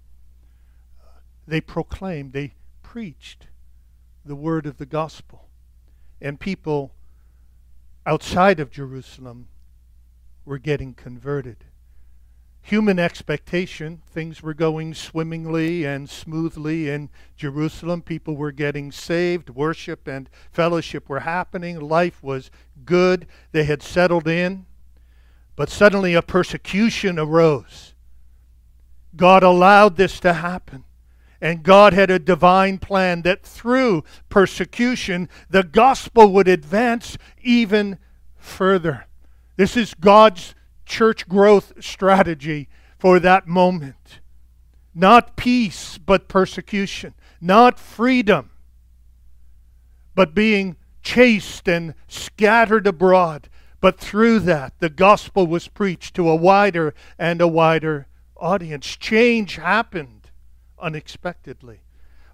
they 1.47 1.61
proclaimed, 1.61 2.33
they 2.33 2.53
preached 2.83 3.47
the 4.23 4.35
word 4.35 4.65
of 4.65 4.77
the 4.77 4.85
gospel. 4.85 5.47
And 6.21 6.39
people 6.39 6.91
outside 8.05 8.59
of 8.59 8.69
Jerusalem 8.69 9.47
were 10.45 10.57
getting 10.57 10.93
converted. 10.93 11.63
Human 12.61 12.99
expectation. 12.99 14.01
Things 14.11 14.43
were 14.43 14.53
going 14.53 14.93
swimmingly 14.93 15.85
and 15.85 16.09
smoothly 16.09 16.89
in 16.89 17.09
Jerusalem. 17.35 18.01
People 18.01 18.35
were 18.35 18.51
getting 18.51 18.91
saved. 18.91 19.49
Worship 19.49 20.07
and 20.07 20.29
fellowship 20.51 21.09
were 21.09 21.21
happening. 21.21 21.79
Life 21.79 22.21
was 22.21 22.51
good. 22.85 23.27
They 23.51 23.63
had 23.63 23.81
settled 23.81 24.27
in. 24.27 24.65
But 25.55 25.69
suddenly 25.69 26.13
a 26.13 26.21
persecution 26.21 27.17
arose. 27.17 27.93
God 29.15 29.43
allowed 29.43 29.97
this 29.97 30.19
to 30.21 30.33
happen. 30.33 30.85
And 31.41 31.63
God 31.63 31.93
had 31.93 32.11
a 32.11 32.19
divine 32.19 32.77
plan 32.79 33.21
that 33.21 33.43
through 33.43 34.03
persecution, 34.27 35.29
the 35.49 35.63
gospel 35.63 36.31
would 36.33 36.47
advance 36.47 37.17
even 37.41 37.97
further. 38.37 39.05
This 39.55 39.77
is 39.77 39.93
God's 39.93 40.53
church 40.89 41.29
growth 41.29 41.71
strategy 41.79 42.67
for 42.97 43.19
that 43.19 43.47
moment. 43.47 44.19
Not 44.93 45.37
peace, 45.37 45.97
but 45.97 46.27
persecution. 46.27 47.13
Not 47.39 47.79
freedom, 47.79 48.49
but 50.15 50.35
being 50.35 50.75
chased 51.01 51.69
and 51.69 51.93
scattered 52.09 52.85
abroad. 52.85 53.47
But 53.79 53.97
through 53.97 54.39
that, 54.39 54.73
the 54.79 54.89
gospel 54.89 55.47
was 55.47 55.69
preached 55.69 56.15
to 56.15 56.27
a 56.27 56.35
wider 56.35 56.93
and 57.17 57.39
a 57.39 57.47
wider 57.47 58.07
audience. 58.35 58.97
Change 58.97 59.55
happened 59.55 60.31
unexpectedly. 60.77 61.81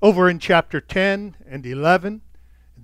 Over 0.02 0.28
in 0.30 0.40
chapter 0.40 0.82
10 0.82 1.36
and 1.48 1.66
11, 1.66 2.22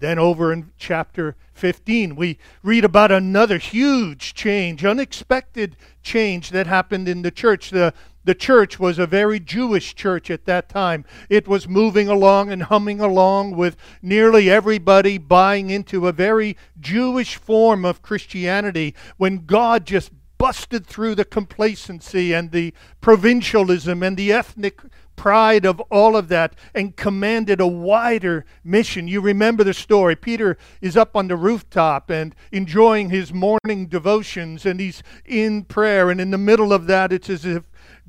then 0.02 0.20
over 0.20 0.52
in 0.52 0.72
chapter 0.78 1.36
15, 1.54 2.16
we 2.16 2.38
read 2.64 2.84
about 2.84 3.12
another 3.12 3.58
huge 3.60 4.34
change, 4.34 4.84
unexpected 4.84 5.78
change 6.02 6.50
that 6.50 6.68
happened 6.68 7.08
in 7.08 7.22
the 7.22 7.32
church. 7.32 7.70
The, 7.70 7.94
the 8.24 8.36
church 8.36 8.80
was 8.80 8.98
a 8.98 9.06
very 9.06 9.40
Jewish 9.40 9.94
church 9.94 10.32
at 10.32 10.46
that 10.46 10.70
time. 10.70 11.06
It 11.30 11.48
was 11.48 11.68
moving 11.68 12.08
along 12.08 12.52
and 12.52 12.64
humming 12.64 13.00
along 13.00 13.56
with 13.56 13.78
nearly 14.02 14.50
everybody 14.50 15.20
buying 15.20 15.70
into 15.70 16.08
a 16.08 16.12
very 16.12 16.58
Jewish 16.80 17.36
form 17.36 17.86
of 17.86 18.02
Christianity 18.02 18.96
when 19.18 19.46
God 19.46 19.86
just 19.86 20.12
busted 20.40 20.88
through 20.88 21.14
the 21.14 21.24
complacency 21.24 22.34
and 22.34 22.50
the 22.50 22.74
provincialism 23.02 24.02
and 24.02 24.18
the 24.18 24.34
ethnic 24.34 24.82
pride 25.16 25.66
of 25.66 25.80
all 25.92 26.16
of 26.16 26.28
that 26.30 26.56
and 26.74 26.96
commanded 26.96 27.60
a 27.60 27.68
wider 27.68 28.46
mission. 28.64 29.08
You 29.08 29.22
remember 29.22 29.64
the 29.64 29.74
story. 29.74 30.16
Peter 30.16 30.58
is 30.82 30.98
up 30.98 31.16
on 31.16 31.28
the 31.28 31.36
rooftop 31.36 32.10
and 32.10 32.36
enjoying 32.52 33.10
his 33.10 33.34
morning 33.34 33.88
devotions, 33.88 34.66
and 34.66 34.80
he's 34.80 35.04
in 35.26 35.64
prayer. 35.64 36.10
And 36.10 36.20
in 36.20 36.32
the 36.32 36.38
middle 36.38 36.74
of 36.74 36.88
that, 36.88 37.14
it's 37.14 37.30
as 37.30 37.46
if 37.46 37.64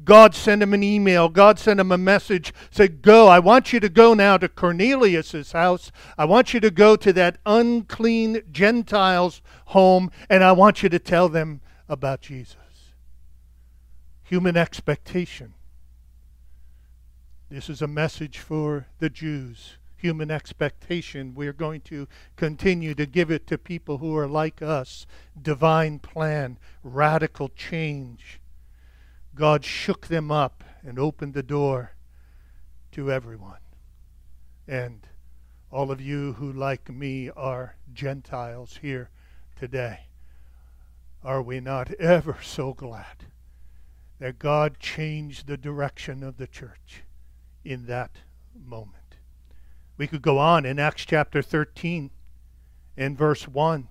God 0.04 0.34
sent 0.34 0.62
him 0.62 0.74
an 0.74 0.82
email. 0.82 1.28
God 1.28 1.58
sent 1.58 1.80
him 1.80 1.92
a 1.92 1.98
message. 1.98 2.52
Said, 2.70 3.02
Go. 3.02 3.28
I 3.28 3.38
want 3.38 3.72
you 3.72 3.80
to 3.80 3.88
go 3.88 4.14
now 4.14 4.36
to 4.36 4.48
Cornelius's 4.48 5.52
house. 5.52 5.92
I 6.18 6.24
want 6.24 6.54
you 6.54 6.60
to 6.60 6.70
go 6.70 6.96
to 6.96 7.12
that 7.12 7.38
unclean 7.46 8.42
Gentiles' 8.50 9.42
home, 9.66 10.10
and 10.28 10.42
I 10.42 10.52
want 10.52 10.82
you 10.82 10.88
to 10.88 10.98
tell 10.98 11.28
them 11.28 11.60
about 11.88 12.20
Jesus. 12.20 12.56
Human 14.24 14.56
expectation 14.56 15.54
this 17.52 17.68
is 17.68 17.82
a 17.82 17.86
message 17.86 18.38
for 18.38 18.86
the 18.98 19.10
Jews. 19.10 19.76
Human 19.96 20.30
expectation. 20.30 21.34
We're 21.34 21.52
going 21.52 21.82
to 21.82 22.08
continue 22.34 22.94
to 22.94 23.04
give 23.04 23.30
it 23.30 23.46
to 23.48 23.58
people 23.58 23.98
who 23.98 24.16
are 24.16 24.26
like 24.26 24.62
us. 24.62 25.06
Divine 25.40 25.98
plan, 25.98 26.58
radical 26.82 27.50
change. 27.50 28.40
God 29.34 29.66
shook 29.66 30.06
them 30.06 30.30
up 30.32 30.64
and 30.82 30.98
opened 30.98 31.34
the 31.34 31.42
door 31.42 31.92
to 32.92 33.12
everyone. 33.12 33.60
And 34.66 35.06
all 35.70 35.90
of 35.90 36.00
you 36.00 36.32
who, 36.32 36.50
like 36.50 36.88
me, 36.88 37.28
are 37.36 37.76
Gentiles 37.92 38.78
here 38.80 39.10
today, 39.56 40.06
are 41.22 41.42
we 41.42 41.60
not 41.60 41.92
ever 41.96 42.38
so 42.42 42.72
glad 42.72 43.26
that 44.20 44.38
God 44.38 44.78
changed 44.78 45.46
the 45.46 45.58
direction 45.58 46.22
of 46.22 46.38
the 46.38 46.46
church? 46.46 47.02
In 47.64 47.86
that 47.86 48.18
moment. 48.54 49.16
We 49.96 50.06
could 50.06 50.22
go 50.22 50.38
on 50.38 50.64
in 50.64 50.78
Acts 50.78 51.04
chapter 51.04 51.42
13 51.42 52.10
and 52.96 53.16
verse 53.16 53.46
1. 53.46 53.88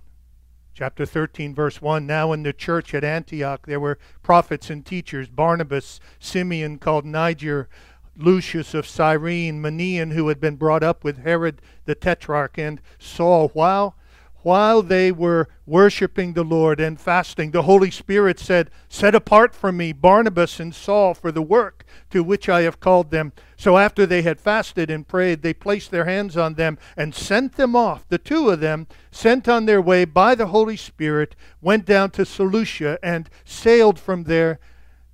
Chapter 0.73 1.05
13, 1.05 1.53
verse 1.53 1.81
1 1.81 2.07
Now 2.07 2.31
in 2.31 2.43
the 2.43 2.53
church 2.53 2.93
at 2.93 3.03
Antioch 3.03 3.65
there 3.67 3.79
were 3.79 3.99
prophets 4.23 4.69
and 4.69 4.85
teachers 4.85 5.27
Barnabas, 5.27 5.99
Simeon 6.19 6.79
called 6.79 7.05
Niger, 7.05 7.67
Lucius 8.15 8.73
of 8.73 8.87
Cyrene, 8.87 9.61
Manaen, 9.61 10.13
who 10.13 10.27
had 10.27 10.39
been 10.39 10.55
brought 10.55 10.83
up 10.83 11.03
with 11.03 11.19
Herod 11.19 11.61
the 11.85 11.95
Tetrarch, 11.95 12.57
and 12.57 12.81
Saul. 12.99 13.49
While 13.49 13.95
while 14.43 14.81
they 14.81 15.11
were 15.11 15.47
worshiping 15.65 16.33
the 16.33 16.43
Lord 16.43 16.79
and 16.79 16.99
fasting, 16.99 17.51
the 17.51 17.63
Holy 17.63 17.91
Spirit 17.91 18.39
said, 18.39 18.71
Set 18.89 19.13
apart 19.13 19.53
for 19.53 19.71
me 19.71 19.93
Barnabas 19.93 20.59
and 20.59 20.73
Saul 20.73 21.13
for 21.13 21.31
the 21.31 21.41
work 21.41 21.85
to 22.09 22.23
which 22.23 22.49
I 22.49 22.61
have 22.61 22.79
called 22.79 23.11
them. 23.11 23.33
So 23.55 23.77
after 23.77 24.05
they 24.05 24.21
had 24.21 24.39
fasted 24.39 24.89
and 24.89 25.07
prayed, 25.07 25.41
they 25.41 25.53
placed 25.53 25.91
their 25.91 26.05
hands 26.05 26.35
on 26.35 26.55
them 26.55 26.77
and 26.97 27.13
sent 27.13 27.53
them 27.55 27.75
off. 27.75 28.07
The 28.07 28.17
two 28.17 28.49
of 28.49 28.59
them, 28.59 28.87
sent 29.11 29.47
on 29.47 29.65
their 29.65 29.81
way 29.81 30.05
by 30.05 30.35
the 30.35 30.47
Holy 30.47 30.77
Spirit, 30.77 31.35
went 31.61 31.85
down 31.85 32.11
to 32.11 32.25
Seleucia 32.25 32.97
and 33.03 33.29
sailed 33.45 33.99
from 33.99 34.23
there 34.23 34.59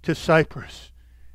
to 0.04 0.16
Cyprus. 0.16 0.92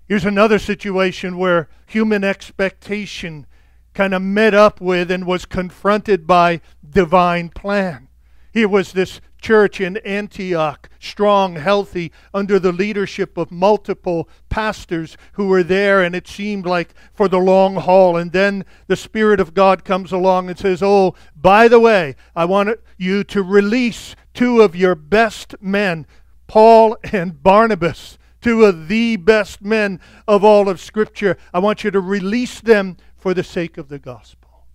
Here's 0.07 0.25
another 0.25 0.59
situation 0.59 1.39
where 1.39 1.69
human 1.87 2.25
expectation 2.25 3.47
kind 3.95 4.15
of 4.15 4.23
met 4.23 4.55
up 4.55 4.81
with 4.81 5.11
and 5.11 5.27
was 5.27 5.45
confronted 5.45 6.27
by 6.27 6.61
divine 6.93 7.49
plan. 7.49 8.09
Here 8.53 8.69
was 8.69 8.93
this 8.93 9.21
church 9.41 9.81
in 9.81 9.97
Antioch, 9.99 10.89
strong, 11.01 11.57
healthy, 11.57 12.13
under 12.35 12.59
the 12.59 12.71
leadership 12.71 13.39
of 13.39 13.51
multiple 13.51 14.29
pastors 14.51 15.17
who 15.33 15.49
were 15.49 15.63
there, 15.63 16.03
and 16.03 16.15
it 16.15 16.29
seemed 16.29 16.67
like 16.67 16.95
for 17.15 17.29
the 17.29 17.39
long 17.39 17.77
haul. 17.77 18.17
And 18.17 18.33
then 18.33 18.65
the 18.89 18.97
Spirit 18.97 19.41
of 19.41 19.55
God 19.55 19.85
comes 19.85 20.13
along 20.13 20.49
and 20.49 20.59
says, 20.59 20.83
Oh, 20.83 21.15
by 21.35 21.67
the 21.67 21.81
way, 21.81 22.15
I 22.37 22.45
want 22.45 22.79
you 22.99 23.25
to 23.25 23.43
release 23.43 24.15
two 24.35 24.61
of 24.61 24.77
your 24.77 24.95
best 24.95 25.55
men, 25.61 26.07
Paul 26.47 26.99
and 27.11 27.43
Barnabas, 27.43 28.19
two 28.43 28.65
of 28.65 28.89
the 28.89 29.17
best 29.17 29.63
men 29.63 29.99
of 30.29 30.45
all 30.45 30.69
of 30.69 30.81
Scripture. 30.81 31.39
I 31.55 31.59
want 31.59 31.85
you 31.85 31.91
to 31.91 32.01
release 32.01 32.61
them 32.61 32.99
for 33.17 33.33
the 33.33 33.45
sake 33.45 33.79
of 33.79 33.89
the 33.89 33.99
gospel. 33.99 34.67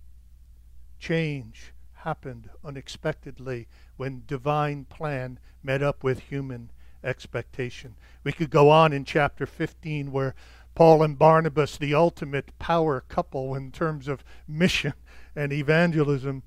Change 0.98 1.72
happened 2.02 2.50
unexpectedly 2.64 3.68
when 3.96 4.22
divine 4.26 4.84
plan 4.84 5.38
met 5.62 5.82
up 5.82 6.04
with 6.04 6.20
human 6.20 6.70
expectation. 7.02 7.94
We 8.24 8.32
could 8.32 8.50
go 8.50 8.70
on 8.70 8.92
in 8.92 9.04
chapter 9.04 9.46
15 9.46 10.12
where 10.12 10.34
Paul 10.74 11.02
and 11.02 11.18
Barnabas, 11.18 11.76
the 11.76 11.94
ultimate 11.94 12.56
power 12.58 13.00
couple 13.08 13.54
in 13.54 13.72
terms 13.72 14.06
of 14.06 14.22
mission 14.46 14.94
and 15.34 15.52
evangelism, 15.52 16.44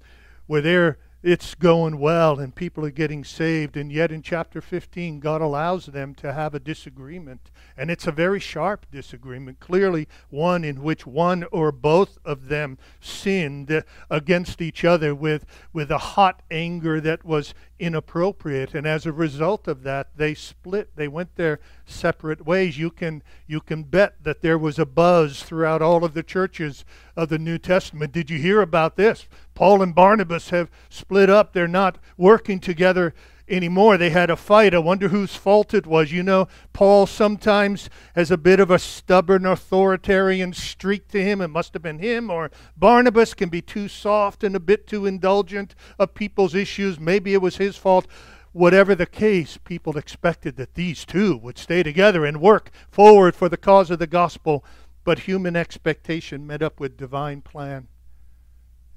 were 0.48 0.62
there 0.62 0.98
it's 1.24 1.54
going 1.56 2.00
well 2.00 2.40
and 2.40 2.56
people 2.56 2.86
are 2.86 2.92
getting 2.92 3.24
saved. 3.24 3.78
And 3.78 3.92
yet 3.92 4.12
in 4.12 4.22
chapter 4.22 4.62
15, 4.62 5.20
God 5.20 5.42
allows 5.42 5.88
them 5.88 6.16
to 6.16 6.34
have 6.34 6.56
a 6.56 6.60
disagreement. 6.60 7.52
And 7.78 7.92
it's 7.92 8.08
a 8.08 8.12
very 8.12 8.40
sharp 8.40 8.86
disagreement, 8.92 9.60
clearly 9.60 10.08
one 10.30 10.64
in 10.64 10.82
which 10.82 11.06
one 11.06 11.44
or 11.52 11.72
both 11.72 12.18
of 12.26 12.48
them 12.48 12.78
sinned 13.00 13.84
against 14.10 14.62
each 14.62 14.84
other 14.84 15.14
with, 15.14 15.46
with 15.74 15.92
a 15.92 15.98
hot 15.98 16.42
anger 16.50 17.00
that 17.02 17.24
was 17.24 17.54
inappropriate. 17.82 18.76
And 18.76 18.86
as 18.86 19.06
a 19.06 19.12
result 19.12 19.68
of 19.68 19.82
that, 19.84 20.16
they 20.16 20.36
split. 20.36 20.96
They 20.96 21.08
went 21.08 21.36
their 21.36 21.60
separate 21.86 22.46
ways. 22.46 22.78
You 22.78 22.92
can, 22.92 23.24
you 23.48 23.60
can 23.60 23.84
bet 23.84 24.24
that 24.24 24.42
there 24.42 24.58
was 24.58 24.78
a 24.78 24.86
buzz 24.86 25.42
throughout 25.42 25.82
all 25.82 26.06
of 26.06 26.14
the 26.14 26.24
churches 26.24 26.86
of 27.18 27.30
the 27.30 27.40
New 27.40 27.58
Testament. 27.58 28.14
Did 28.14 28.30
you 28.30 28.38
hear 28.38 28.62
about 28.62 28.96
this? 28.96 29.28
Paul 29.56 29.82
and 29.82 29.96
Barnabas 29.96 30.52
have 30.52 30.70
split 30.90 31.30
up. 31.30 31.54
They're 31.54 31.68
not 31.68 31.98
working 32.18 32.60
together 32.60 33.14
anymore. 33.52 33.98
They 33.98 34.10
had 34.10 34.30
a 34.30 34.36
fight. 34.36 34.74
I 34.74 34.80
wonder 34.80 35.10
whose 35.10 35.36
fault 35.36 35.74
it 35.74 35.86
was. 35.86 36.12
You 36.12 36.24
know, 36.24 36.48
Paul 36.74 37.06
sometimes 37.06 37.90
has 38.16 38.32
a 38.32 38.38
bit 38.38 38.60
of 38.60 38.72
a 38.72 38.80
stubborn 38.80 39.46
authoritarian 39.46 40.54
streak 40.54 41.08
to 41.10 41.22
him. 41.22 41.42
It 41.42 41.50
must 41.50 41.74
have 41.74 41.82
been 41.82 42.00
him. 42.00 42.30
Or 42.30 42.50
Barnabas 42.78 43.34
can 43.34 43.50
be 43.50 43.62
too 43.62 43.88
soft 43.88 44.44
and 44.44 44.56
a 44.56 44.60
bit 44.60 44.88
too 44.88 45.06
indulgent 45.06 45.76
of 46.00 46.14
people's 46.14 46.56
issues. 46.56 47.00
Maybe 47.00 47.34
it 47.34 47.42
was 47.42 47.58
his 47.58 47.76
fault. 47.78 48.08
Whatever 48.54 48.96
the 48.96 49.06
case, 49.06 49.58
people 49.58 49.98
expected 49.98 50.58
that 50.58 50.74
these 50.74 51.06
two 51.06 51.38
would 51.38 51.58
stay 51.58 51.84
together 51.84 52.26
and 52.26 52.42
work 52.42 52.70
forward 52.90 53.36
for 53.36 53.48
the 53.48 53.58
cause 53.58 53.90
of 53.92 54.00
the 54.00 54.08
gospel. 54.08 54.66
But 55.04 55.20
human 55.20 55.56
expectation 55.56 56.46
met 56.46 56.62
up 56.62 56.80
with 56.80 56.98
divine 56.98 57.42
plan. 57.42 57.88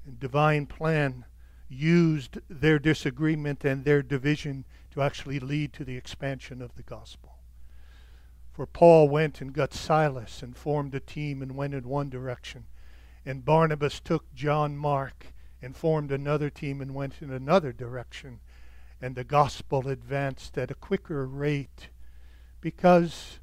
And 0.05 0.19
divine 0.19 0.65
plan 0.65 1.25
used 1.67 2.37
their 2.49 2.79
disagreement 2.79 3.63
and 3.65 3.83
their 3.83 4.01
division 4.01 4.65
to 4.91 5.01
actually 5.01 5.39
lead 5.39 5.73
to 5.73 5.83
the 5.83 5.97
expansion 5.97 6.61
of 6.61 6.75
the 6.75 6.83
gospel. 6.83 7.35
For 8.51 8.65
Paul 8.65 9.09
went 9.09 9.41
and 9.41 9.51
got 9.51 9.73
Silas 9.73 10.41
and 10.41 10.55
formed 10.55 10.95
a 10.95 10.99
team 10.99 11.41
and 11.41 11.57
went 11.57 11.73
in 11.73 11.89
one 11.89 12.09
direction. 12.09 12.65
And 13.25 13.43
Barnabas 13.43 13.99
took 13.99 14.33
John 14.33 14.77
Mark 14.77 15.33
and 15.61 15.75
formed 15.75 16.11
another 16.11 16.49
team 16.49 16.79
and 16.79 16.93
went 16.93 17.21
in 17.21 17.31
another 17.31 17.73
direction. 17.73 18.39
And 19.01 19.15
the 19.15 19.23
gospel 19.25 19.89
advanced 19.89 20.57
at 20.57 20.71
a 20.71 20.75
quicker 20.75 21.27
rate 21.27 21.89
because 22.61 23.39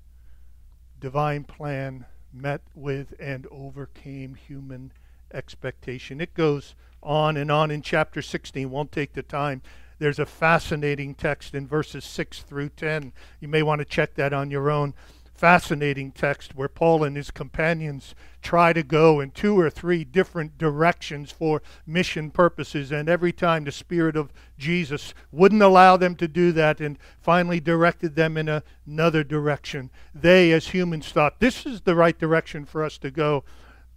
divine 0.98 1.44
plan 1.44 2.06
met 2.32 2.62
with 2.74 3.12
and 3.20 3.46
overcame 3.50 4.34
human 4.34 4.92
expectation. 5.32 6.20
It 6.20 6.34
goes 6.34 6.74
on 7.02 7.36
and 7.36 7.50
on 7.50 7.70
in 7.70 7.82
chapter 7.82 8.22
16. 8.22 8.70
Won't 8.70 8.92
take 8.92 9.12
the 9.12 9.22
time 9.22 9.62
there's 10.02 10.18
a 10.18 10.26
fascinating 10.26 11.14
text 11.14 11.54
in 11.54 11.64
verses 11.64 12.04
6 12.04 12.42
through 12.42 12.70
10. 12.70 13.12
You 13.38 13.46
may 13.46 13.62
want 13.62 13.78
to 13.78 13.84
check 13.84 14.14
that 14.16 14.32
on 14.32 14.50
your 14.50 14.68
own. 14.68 14.94
Fascinating 15.32 16.10
text 16.10 16.56
where 16.56 16.68
Paul 16.68 17.04
and 17.04 17.16
his 17.16 17.30
companions 17.30 18.16
try 18.42 18.72
to 18.72 18.82
go 18.82 19.20
in 19.20 19.30
two 19.30 19.56
or 19.56 19.70
three 19.70 20.02
different 20.02 20.58
directions 20.58 21.30
for 21.30 21.62
mission 21.86 22.32
purposes, 22.32 22.90
and 22.90 23.08
every 23.08 23.32
time 23.32 23.62
the 23.62 23.70
Spirit 23.70 24.16
of 24.16 24.32
Jesus 24.58 25.14
wouldn't 25.30 25.62
allow 25.62 25.96
them 25.96 26.16
to 26.16 26.26
do 26.26 26.50
that 26.50 26.80
and 26.80 26.98
finally 27.20 27.60
directed 27.60 28.16
them 28.16 28.36
in 28.36 28.60
another 28.86 29.22
direction. 29.22 29.88
They, 30.12 30.50
as 30.50 30.68
humans, 30.68 31.10
thought 31.10 31.38
this 31.38 31.64
is 31.64 31.82
the 31.82 31.94
right 31.94 32.18
direction 32.18 32.64
for 32.64 32.84
us 32.84 32.98
to 32.98 33.12
go. 33.12 33.44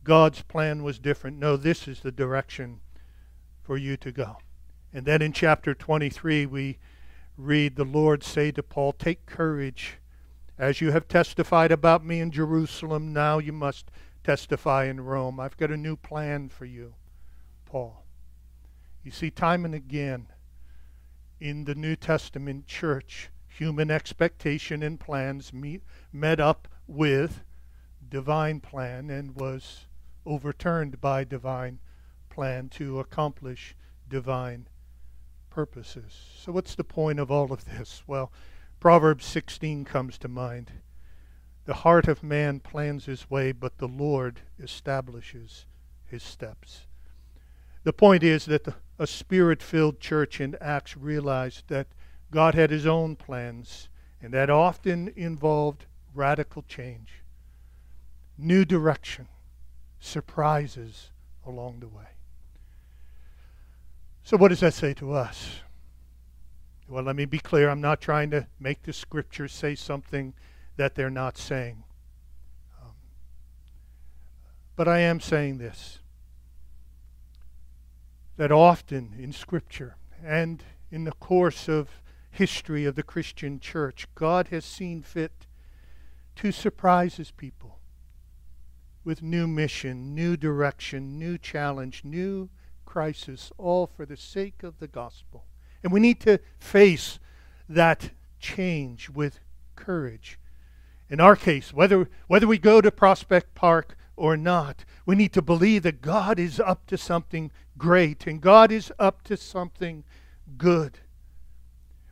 God's 0.06 0.44
plan 0.44 0.84
was 0.84 1.00
different. 1.00 1.38
No, 1.40 1.58
this 1.58 1.88
is 1.88 2.00
the 2.00 2.12
direction 2.12 2.80
for 3.64 3.76
you 3.76 3.98
to 3.98 4.12
go. 4.12 4.38
And 4.94 5.06
then 5.06 5.22
in 5.22 5.34
chapter 5.34 5.74
23, 5.74 6.46
we 6.46 6.78
read 7.38 7.76
the 7.76 7.84
Lord 7.84 8.24
say 8.24 8.52
to 8.52 8.64
Paul, 8.64 8.94
Take 8.94 9.26
courage. 9.26 9.98
As 10.58 10.80
you 10.80 10.92
have 10.92 11.08
testified 11.08 11.72
about 11.72 12.06
me 12.06 12.22
in 12.22 12.32
Jerusalem, 12.32 13.12
now 13.12 13.40
you 13.40 13.52
must 13.52 13.92
testify 14.24 14.86
in 14.86 15.02
Rome. 15.02 15.40
I've 15.40 15.58
got 15.58 15.72
a 15.72 15.78
new 15.78 15.96
plan 15.96 16.50
for 16.50 16.66
you, 16.66 16.94
Paul. 17.66 18.06
You 19.04 19.12
see, 19.12 19.32
time 19.32 19.66
and 19.66 19.76
again 19.76 20.28
in 21.40 21.66
the 21.66 21.76
New 21.76 21.96
Testament 21.96 22.68
church, 22.68 23.30
human 23.48 23.92
expectation 23.92 24.84
and 24.84 25.00
plans 25.00 25.52
meet, 25.52 25.82
met 26.14 26.40
up 26.40 26.68
with 26.88 27.42
divine 28.08 28.60
plan 28.60 29.10
and 29.10 29.36
was 29.36 29.85
overturned 30.26 31.00
by 31.02 31.24
divine 31.24 31.80
plan 32.30 32.70
to 32.70 33.00
accomplish 33.00 33.76
divine 34.10 34.68
purposes. 35.50 36.14
So, 36.38 36.52
what's 36.52 36.76
the 36.76 36.84
point 36.84 37.20
of 37.20 37.32
all 37.32 37.52
of 37.52 37.66
this? 37.66 38.04
Well, 38.06 38.32
Proverbs 38.80 39.26
16 39.26 39.86
comes 39.86 40.18
to 40.20 40.28
mind. 40.28 40.72
The 41.66 41.76
heart 41.76 42.08
of 42.08 42.22
man 42.22 42.60
plans 42.60 43.06
his 43.06 43.30
way, 43.30 43.52
but 43.52 43.78
the 43.78 43.88
Lord 43.88 44.42
establishes 44.60 45.66
his 46.06 46.22
steps. 46.22 46.86
The 47.84 47.94
point 47.94 48.22
is 48.22 48.46
that 48.46 48.66
the, 48.66 48.76
a 49.00 49.08
spirit 49.08 49.64
filled 49.64 50.00
church 50.00 50.40
in 50.40 50.56
Acts 50.62 50.96
realized 50.96 51.68
that 51.70 51.88
God 52.32 52.54
had 52.54 52.70
his 52.70 52.86
own 52.86 53.16
plans, 53.16 53.90
and 54.22 54.34
that 54.34 54.50
often 54.50 55.12
involved 55.16 55.86
radical 56.14 56.64
change, 56.64 57.24
new 58.38 58.66
direction, 58.66 59.28
surprises 60.06 61.12
along 61.46 61.80
the 61.80 61.88
way. 61.88 62.08
So, 64.24 64.38
what 64.38 64.50
does 64.50 64.60
that 64.62 64.74
say 64.74 64.94
to 64.96 65.14
us? 65.14 65.60
Well, 66.88 67.04
let 67.04 67.16
me 67.16 67.26
be 67.26 67.40
clear. 67.40 67.70
I'm 67.70 67.82
not 67.82 68.02
trying 68.02 68.30
to 68.32 68.48
make 68.60 68.84
the 68.84 68.94
scriptures 68.94 69.52
say 69.52 69.76
something 69.76 70.34
that 70.78 70.96
they're 70.96 71.10
not 71.10 71.38
saying. 71.38 71.84
Um, 72.82 72.94
but 74.76 74.88
I 74.88 75.00
am 75.00 75.20
saying 75.20 75.58
this 75.58 76.00
that 78.38 78.52
often 78.52 79.14
in 79.18 79.32
Scripture 79.32 79.96
and 80.24 80.62
in 80.92 81.06
the 81.06 81.14
course 81.14 81.70
of 81.70 82.02
history 82.30 82.84
of 82.84 82.96
the 82.96 83.04
Christian 83.04 83.60
church, 83.62 84.08
God 84.14 84.50
has 84.50 84.66
seen 84.66 85.02
fit 85.02 85.48
to 86.36 86.52
surprise 86.52 87.16
his 87.16 87.32
people 87.32 87.75
with 89.06 89.22
new 89.22 89.48
mission, 89.48 90.14
new 90.14 90.36
direction, 90.36 91.18
new 91.18 91.38
challenge, 91.38 92.02
new 92.04 92.50
crisis, 92.86 93.52
all 93.58 93.88
for 93.88 94.06
the 94.06 94.18
sake 94.18 94.64
of 94.64 94.80
the 94.80 94.88
gospel. 94.88 95.46
And 95.84 95.94
we 95.94 96.00
need 96.00 96.20
to 96.22 96.40
face 96.60 97.20
that 97.70 98.10
change 98.40 99.10
with 99.10 99.40
courage. 99.76 100.40
In 101.10 101.20
our 101.20 101.36
case, 101.36 101.72
whether, 101.72 102.10
whether 102.28 102.48
we 102.48 102.58
go 102.58 102.82
to 102.82 102.92
Prospect 102.92 103.54
Park 103.54 103.96
or 104.16 104.36
not, 104.36 104.86
we 105.06 105.16
need 105.16 105.34
to 105.34 105.42
believe 105.42 105.84
that 105.84 106.02
God 106.02 106.40
is 106.40 106.60
up 106.60 106.88
to 106.88 106.98
something 106.98 107.52
great 107.78 108.26
and 108.26 108.42
God 108.42 108.72
is 108.72 108.92
up 108.98 109.22
to 109.24 109.38
something 109.38 110.04
good. 110.58 111.00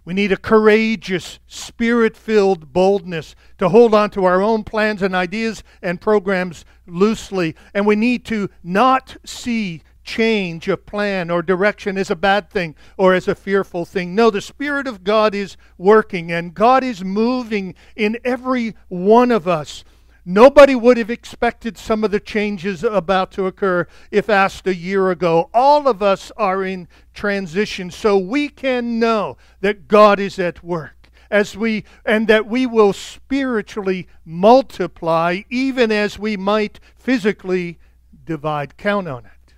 We 0.06 0.14
need 0.14 0.32
a 0.32 0.38
courageous, 0.38 1.40
spirit 1.48 2.18
filled 2.18 2.74
boldness 2.74 3.36
to 3.58 3.70
hold 3.70 3.94
on 3.94 4.10
to 4.12 4.26
our 4.26 4.42
own 4.42 4.64
plans 4.64 5.02
and 5.02 5.16
ideas 5.16 5.64
and 5.82 6.02
programs 6.02 6.66
loosely. 6.86 7.56
And 7.74 7.86
we 7.86 7.96
need 7.96 8.26
to 8.26 8.50
not 8.64 9.16
see 9.26 9.82
change 10.04 10.68
of 10.68 10.86
plan 10.86 11.30
or 11.30 11.42
direction 11.42 11.98
as 11.98 12.12
a 12.12 12.16
bad 12.16 12.50
thing 12.50 12.76
or 12.98 13.14
as 13.14 13.28
a 13.30 13.36
fearful 13.36 13.86
thing. 13.86 14.14
No, 14.14 14.30
the 14.30 14.42
Spirit 14.42 14.88
of 14.88 15.04
God 15.06 15.34
is 15.34 15.56
working 15.78 16.32
and 16.32 16.54
God 16.54 16.84
is 16.84 17.04
moving 17.04 17.74
in 17.96 18.18
every 18.26 18.76
one 18.90 19.32
of 19.32 19.48
us. 19.48 19.86
Nobody 20.26 20.74
would 20.74 20.98
have 20.98 21.10
expected 21.10 21.78
some 21.78 22.04
of 22.04 22.12
the 22.12 22.20
changes 22.20 22.84
about 22.84 23.32
to 23.34 23.46
occur 23.46 23.88
if 24.10 24.30
asked 24.30 24.66
a 24.68 24.76
year 24.76 25.12
ago. 25.12 25.50
All 25.54 25.88
of 25.88 26.02
us 26.02 26.32
are 26.38 26.64
in 26.64 26.88
transition, 27.14 27.92
so 27.92 28.18
we 28.18 28.48
can 28.48 29.00
know 29.00 29.38
that 29.60 29.90
God 29.90 30.20
is 30.20 30.40
at 30.40 30.64
work 30.64 31.10
as 31.30 31.58
we 31.58 31.84
and 32.06 32.28
that 32.28 32.46
we 32.46 32.66
will 32.66 32.94
spiritually 32.94 34.08
multiply 34.24 35.42
even 35.50 35.92
as 35.92 36.18
we 36.18 36.38
might 36.38 36.80
physically 36.96 37.80
divide. 38.24 38.78
Count 38.78 39.08
on 39.10 39.26
it. 39.26 39.54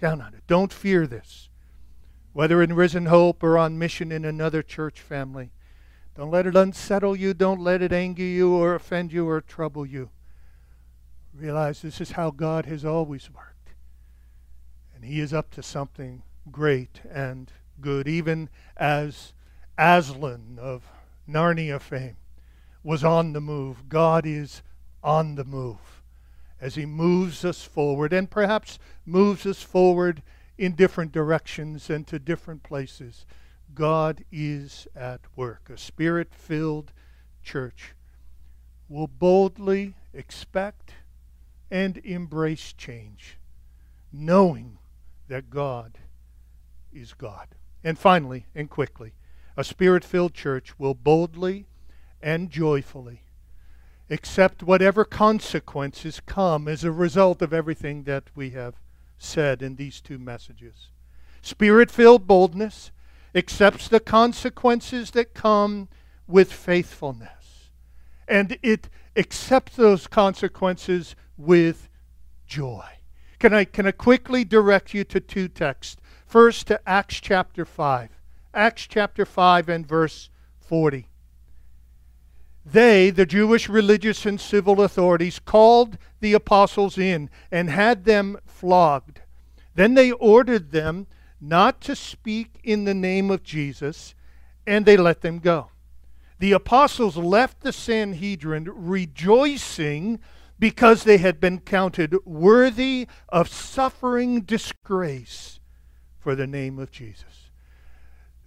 Count 0.00 0.22
on 0.22 0.32
it. 0.34 0.44
Don't 0.46 0.72
fear 0.72 1.06
this. 1.06 1.50
Whether 2.32 2.62
in 2.62 2.72
Risen 2.74 3.06
Hope 3.06 3.42
or 3.42 3.58
on 3.58 3.78
mission 3.78 4.10
in 4.10 4.24
another 4.24 4.62
church 4.62 5.00
family, 5.00 5.52
don't 6.14 6.30
let 6.30 6.46
it 6.46 6.56
unsettle 6.56 7.16
you. 7.16 7.32
Don't 7.32 7.60
let 7.60 7.80
it 7.82 7.92
anger 7.92 8.22
you 8.22 8.54
or 8.54 8.74
offend 8.74 9.12
you 9.12 9.28
or 9.28 9.40
trouble 9.40 9.86
you. 9.86 10.10
Realize 11.34 11.80
this 11.80 12.00
is 12.00 12.12
how 12.12 12.30
God 12.30 12.66
has 12.66 12.84
always 12.84 13.30
worked. 13.30 13.70
And 14.94 15.04
He 15.04 15.20
is 15.20 15.32
up 15.32 15.50
to 15.52 15.62
something 15.62 16.22
great 16.50 17.00
and 17.10 17.50
good, 17.80 18.06
even 18.06 18.50
as 18.76 19.32
Aslan 19.78 20.58
of 20.60 20.82
Narnia 21.28 21.80
fame 21.80 22.16
was 22.82 23.02
on 23.02 23.32
the 23.32 23.40
move. 23.40 23.88
God 23.88 24.26
is 24.26 24.62
on 25.02 25.36
the 25.36 25.44
move 25.44 26.02
as 26.60 26.74
He 26.74 26.84
moves 26.84 27.44
us 27.44 27.64
forward 27.64 28.12
and 28.12 28.30
perhaps 28.30 28.78
moves 29.06 29.46
us 29.46 29.62
forward 29.62 30.22
in 30.58 30.74
different 30.74 31.10
directions 31.10 31.88
and 31.88 32.06
to 32.06 32.18
different 32.18 32.62
places. 32.62 33.24
God 33.74 34.24
is 34.30 34.86
at 34.94 35.20
work. 35.36 35.70
A 35.70 35.78
spirit 35.78 36.34
filled 36.34 36.92
church 37.42 37.94
will 38.88 39.06
boldly 39.06 39.94
expect 40.12 40.94
and 41.70 41.96
embrace 41.98 42.72
change, 42.72 43.38
knowing 44.12 44.78
that 45.28 45.50
God 45.50 45.98
is 46.92 47.14
God. 47.14 47.48
And 47.82 47.98
finally, 47.98 48.46
and 48.54 48.68
quickly, 48.68 49.14
a 49.56 49.64
spirit 49.64 50.04
filled 50.04 50.34
church 50.34 50.78
will 50.78 50.94
boldly 50.94 51.66
and 52.20 52.50
joyfully 52.50 53.22
accept 54.10 54.62
whatever 54.62 55.04
consequences 55.04 56.20
come 56.20 56.68
as 56.68 56.84
a 56.84 56.92
result 56.92 57.40
of 57.40 57.52
everything 57.52 58.04
that 58.04 58.24
we 58.34 58.50
have 58.50 58.74
said 59.16 59.62
in 59.62 59.76
these 59.76 60.00
two 60.00 60.18
messages. 60.18 60.90
Spirit 61.40 61.90
filled 61.90 62.26
boldness 62.26 62.92
accepts 63.34 63.88
the 63.88 64.00
consequences 64.00 65.12
that 65.12 65.34
come 65.34 65.88
with 66.26 66.52
faithfulness, 66.52 67.70
and 68.28 68.58
it 68.62 68.88
accepts 69.16 69.76
those 69.76 70.06
consequences 70.06 71.14
with 71.36 71.88
joy. 72.46 72.84
Can 73.38 73.52
I, 73.52 73.64
can 73.64 73.86
I 73.86 73.92
quickly 73.92 74.44
direct 74.44 74.94
you 74.94 75.04
to 75.04 75.20
two 75.20 75.48
texts? 75.48 76.00
First, 76.26 76.68
to 76.68 76.80
Acts 76.88 77.20
chapter 77.20 77.64
5. 77.64 78.10
Acts 78.54 78.86
chapter 78.86 79.24
5 79.24 79.68
and 79.68 79.86
verse 79.86 80.30
40. 80.60 81.08
They, 82.64 83.10
the 83.10 83.26
Jewish 83.26 83.68
religious 83.68 84.24
and 84.24 84.40
civil 84.40 84.80
authorities, 84.82 85.40
called 85.40 85.98
the 86.20 86.32
apostles 86.32 86.96
in 86.96 87.28
and 87.50 87.68
had 87.68 88.04
them 88.04 88.38
flogged. 88.46 89.20
Then 89.74 89.94
they 89.94 90.12
ordered 90.12 90.70
them 90.70 91.06
not 91.42 91.80
to 91.82 91.96
speak 91.96 92.60
in 92.62 92.84
the 92.84 92.94
name 92.94 93.30
of 93.30 93.42
Jesus, 93.42 94.14
and 94.66 94.86
they 94.86 94.96
let 94.96 95.20
them 95.22 95.40
go. 95.40 95.68
the 96.38 96.52
apostles 96.52 97.16
left 97.16 97.60
the 97.60 97.72
Sanhedrin 97.72 98.68
rejoicing 98.74 100.18
because 100.58 101.04
they 101.04 101.18
had 101.18 101.40
been 101.40 101.60
counted 101.60 102.16
worthy 102.24 103.06
of 103.28 103.48
suffering 103.48 104.40
disgrace 104.42 105.60
for 106.18 106.34
the 106.34 106.46
name 106.46 106.78
of 106.78 106.90
Jesus. 106.92 107.50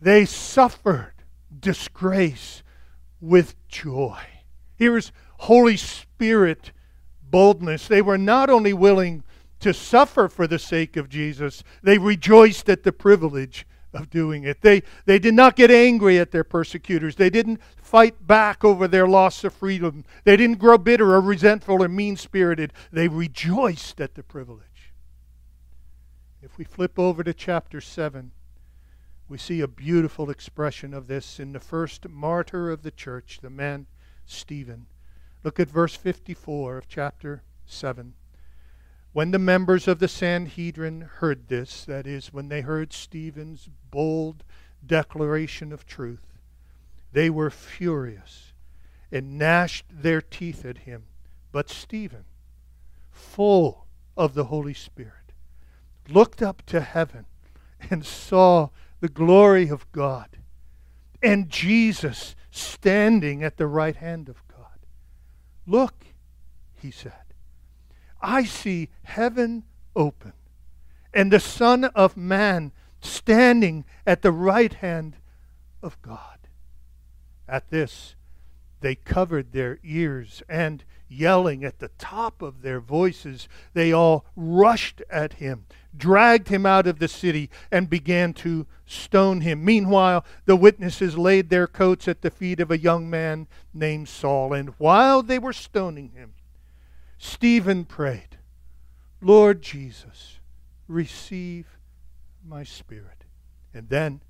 They 0.02 0.26
suffered 0.26 1.14
disgrace 1.58 2.64
with 3.20 3.56
joy. 3.68 4.20
Here's 4.76 5.12
Holy 5.40 5.78
Spirit 5.78 6.72
boldness. 7.22 7.88
They 7.88 8.02
were 8.02 8.18
not 8.18 8.50
only 8.50 8.72
willing 8.72 9.25
to 9.60 9.74
suffer 9.74 10.28
for 10.28 10.48
the 10.48 10.60
sake 10.60 10.98
of 10.98 11.10
Jesus, 11.10 11.64
they 11.82 11.98
rejoiced 11.98 12.70
at 12.70 12.84
the 12.84 12.92
privilege 12.92 13.66
of 13.94 14.10
doing 14.10 14.44
it. 14.44 14.62
They, 14.62 14.84
they 15.06 15.20
did 15.20 15.34
not 15.34 15.56
get 15.56 15.72
angry 15.72 16.20
at 16.20 16.32
their 16.32 16.44
persecutors. 16.44 17.16
They 17.16 17.30
didn't 17.30 17.62
fight 17.78 18.28
back 18.28 18.64
over 18.64 18.88
their 18.88 19.08
loss 19.08 19.44
of 19.44 19.54
freedom. 19.54 20.04
They 20.24 20.36
didn't 20.38 20.60
grow 20.60 20.78
bitter 20.78 21.14
or 21.14 21.22
resentful 21.22 21.82
or 21.82 21.88
mean 21.88 22.18
spirited. 22.18 22.74
They 22.92 23.08
rejoiced 23.08 24.02
at 24.02 24.16
the 24.16 24.24
privilege. 24.24 24.94
If 26.42 26.58
we 26.58 26.66
flip 26.66 27.00
over 27.00 27.24
to 27.24 27.34
chapter 27.34 27.82
7, 27.82 28.32
we 29.28 29.38
see 29.38 29.62
a 29.62 29.68
beautiful 29.68 30.30
expression 30.30 30.94
of 30.94 31.08
this 31.08 31.40
in 31.40 31.54
the 31.54 31.60
first 31.60 32.08
martyr 32.08 32.70
of 32.70 32.84
the 32.84 32.92
church, 32.92 33.40
the 33.42 33.50
man 33.50 33.88
Stephen. 34.26 34.86
Look 35.44 35.60
at 35.60 35.70
verse 35.70 35.96
54 35.96 36.78
of 36.78 36.88
chapter 36.88 37.42
7. 37.66 38.14
When 39.16 39.32
the 39.32 39.40
members 39.40 39.88
of 39.88 40.00
the 40.00 40.10
Sanhedrin 40.10 41.00
heard 41.20 41.48
this, 41.48 41.86
that 41.86 42.06
is, 42.06 42.34
when 42.34 42.50
they 42.50 42.60
heard 42.60 42.92
Stephen's 42.92 43.70
bold 43.90 44.44
declaration 44.86 45.72
of 45.72 45.86
truth, 45.86 46.34
they 47.14 47.30
were 47.30 47.50
furious 47.50 48.52
and 49.14 49.38
gnashed 49.38 49.86
their 49.90 50.20
teeth 50.20 50.66
at 50.66 50.80
him. 50.80 51.06
But 51.54 51.70
Stephen, 51.70 52.26
full 53.10 53.88
of 54.18 54.34
the 54.34 54.44
Holy 54.44 54.74
Spirit, 54.74 55.32
looked 56.10 56.42
up 56.42 56.66
to 56.66 56.82
heaven 56.82 57.26
and 57.90 58.06
saw 58.06 58.68
the 59.00 59.08
glory 59.08 59.70
of 59.70 59.90
God 59.94 60.40
and 61.24 61.50
Jesus 61.50 62.36
standing 62.52 63.46
at 63.46 63.56
the 63.56 63.68
right 63.68 63.96
hand 63.96 64.28
of 64.28 64.46
God. 64.50 64.78
Look, 65.66 66.04
he 66.76 66.92
said, 66.92 67.25
I 68.26 68.44
see 68.44 68.90
heaven 69.04 69.64
open 69.96 70.34
and 71.14 71.32
the 71.32 71.40
Son 71.40 71.86
of 71.86 72.18
Man 72.18 72.72
standing 73.00 73.86
at 74.06 74.24
the 74.24 74.32
right 74.32 74.74
hand 74.74 75.18
of 75.84 76.02
God. 76.02 76.40
At 77.48 77.70
this, 77.70 78.16
they 78.82 78.96
covered 78.96 79.52
their 79.52 79.80
ears 79.84 80.44
and, 80.50 80.84
yelling 81.08 81.64
at 81.64 81.80
the 81.80 81.92
top 82.00 82.42
of 82.42 82.62
their 82.62 82.80
voices, 82.80 83.48
they 83.74 83.92
all 83.92 84.26
rushed 84.36 85.02
at 85.10 85.34
him, 85.34 85.66
dragged 85.96 86.50
him 86.50 86.66
out 86.66 86.88
of 86.88 87.00
the 87.00 87.08
city, 87.08 87.50
and 87.72 87.90
began 87.90 88.34
to 88.34 88.66
stone 88.86 89.42
him. 89.42 89.64
Meanwhile, 89.64 90.26
the 90.46 90.56
witnesses 90.56 91.18
laid 91.18 91.50
their 91.50 91.68
coats 91.68 92.08
at 92.08 92.22
the 92.22 92.32
feet 92.32 92.60
of 92.60 92.72
a 92.72 92.80
young 92.80 93.10
man 93.10 93.48
named 93.74 94.10
Saul, 94.10 94.54
and 94.54 94.70
while 94.78 95.22
they 95.22 95.40
were 95.40 95.54
stoning 95.54 96.10
him, 96.10 96.34
Stephen 97.26 97.86
prayed, 97.86 98.38
Lord 99.20 99.64
Jesus, 99.64 100.40
receive 100.88 101.80
my 102.48 102.64
spirit. 102.64 103.24
And 103.74 103.90
then 103.90 104.22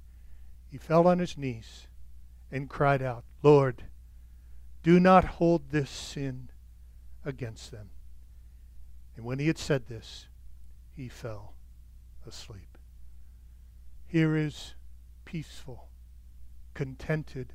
he 0.71 0.77
fell 0.77 1.05
on 1.05 1.19
his 1.19 1.37
knees 1.37 1.87
and 2.49 2.69
cried 2.69 3.01
out, 3.01 3.25
Lord, 3.43 3.83
do 4.81 4.97
not 4.97 5.25
hold 5.25 5.71
this 5.71 5.89
sin 5.89 6.49
against 7.25 7.69
them. 7.69 7.89
And 9.17 9.25
when 9.25 9.39
he 9.39 9.47
had 9.47 9.57
said 9.57 9.87
this, 9.87 10.27
he 10.95 11.09
fell 11.09 11.53
asleep. 12.25 12.77
Here 14.07 14.37
is 14.37 14.73
peaceful, 15.25 15.89
contented, 16.73 17.51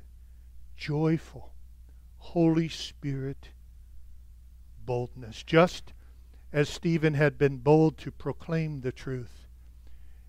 joyful, 0.77 1.51
Holy 2.19 2.69
Spirit 2.69 3.49
boldness. 4.91 5.41
Just 5.43 5.93
as 6.51 6.67
Stephen 6.67 7.13
had 7.13 7.37
been 7.37 7.55
bold 7.55 7.97
to 7.97 8.11
proclaim 8.11 8.81
the 8.81 8.91
truth, 8.91 9.47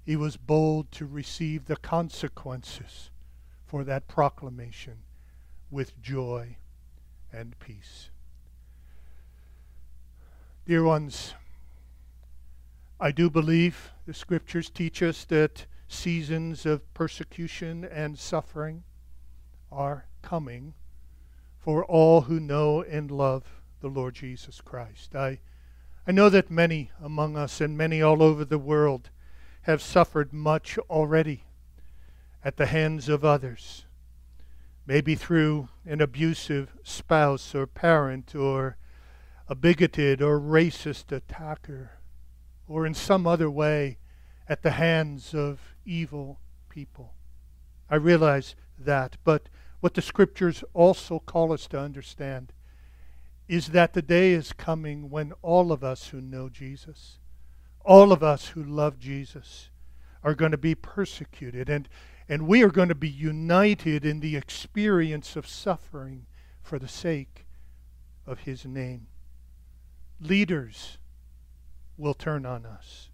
he 0.05 0.15
was 0.15 0.37
bold 0.37 0.93
to 0.93 1.05
receive 1.05 1.65
the 1.65 1.75
consequences 1.75 3.11
for 3.67 3.83
that 3.83 4.07
proclamation 4.07 4.99
with 5.69 6.01
joy 6.01 6.59
and 7.33 7.59
peace. 7.59 8.11
Dear 10.65 10.85
ones, 10.85 11.35
I 13.01 13.11
do 13.11 13.29
believe 13.29 13.91
the 14.07 14.15
scriptures 14.15 14.71
teach 14.71 15.03
us 15.03 15.25
that 15.25 15.67
seasons 15.89 16.65
of 16.65 16.95
persecution 16.95 17.85
and 17.85 18.17
suffering 18.17 18.85
are 19.73 20.07
coming 20.23 20.75
for 21.59 21.85
all 21.85 22.21
who 22.21 22.39
know 22.39 22.83
and 22.85 23.11
love 23.11 23.62
the 23.83 23.89
Lord 23.89 24.15
Jesus 24.15 24.61
Christ. 24.61 25.15
I, 25.15 25.41
I 26.07 26.13
know 26.13 26.29
that 26.29 26.51
many 26.51 26.93
among 27.03 27.37
us 27.37 27.61
and 27.61 27.77
many 27.77 28.01
all 28.01 28.23
over 28.23 28.45
the 28.45 28.59
world 28.59 29.11
have 29.63 29.83
suffered 29.83 30.33
much 30.33 30.79
already 30.89 31.45
at 32.45 32.57
the 32.57 32.67
hands 32.67 33.09
of 33.09 33.25
others, 33.25 33.85
maybe 34.87 35.17
through 35.17 35.69
an 35.85 36.01
abusive 36.01 36.73
spouse 36.85 37.55
or 37.55 37.67
parent 37.67 38.35
or 38.35 38.77
a 39.49 39.55
bigoted 39.57 40.23
or 40.23 40.41
racist 40.41 41.11
attacker, 41.11 41.91
or 42.69 42.87
in 42.87 42.95
some 42.95 43.27
other 43.27 43.51
way 43.51 43.99
at 44.49 44.63
the 44.63 44.71
hands 44.73 45.35
of 45.35 45.75
evil 45.85 46.39
people. 46.69 47.15
I 47.91 47.97
realize 47.97 48.55
that, 48.79 49.17
but 49.25 49.49
what 49.81 49.95
the 49.95 50.03
scriptures 50.03 50.63
also 50.73 51.19
call 51.19 51.53
us 51.53 51.67
to 51.67 51.81
understand 51.81 52.53
is 53.49 53.69
that 53.69 53.93
the 53.93 54.03
day 54.03 54.33
is 54.33 54.53
coming 54.53 55.11
when 55.11 55.33
all 55.43 55.73
of 55.73 55.83
us 55.83 56.09
who 56.09 56.21
know 56.21 56.49
Jesus, 56.49 57.19
all 57.85 58.13
of 58.13 58.23
us 58.23 58.49
who 58.49 58.63
love 58.63 58.99
Jesus, 58.99 59.71
are 60.23 60.35
going 60.35 60.53
to 60.53 60.59
be 60.59 60.75
persecuted. 60.75 61.69
And, 61.69 61.89
and 62.29 62.47
we 62.47 62.63
are 62.63 62.71
going 62.71 62.89
to 62.89 62.95
be 62.95 63.09
united 63.09 64.05
in 64.05 64.21
the 64.21 64.37
experience 64.37 65.37
of 65.37 65.49
suffering 65.49 66.27
for 66.63 66.79
the 66.79 66.89
sake 66.89 67.47
of 68.27 68.41
his 68.41 68.65
name. 68.65 69.09
Leaders 70.21 70.99
will 71.99 72.15
turn 72.15 72.47
on 72.47 72.65
us. 72.65 73.11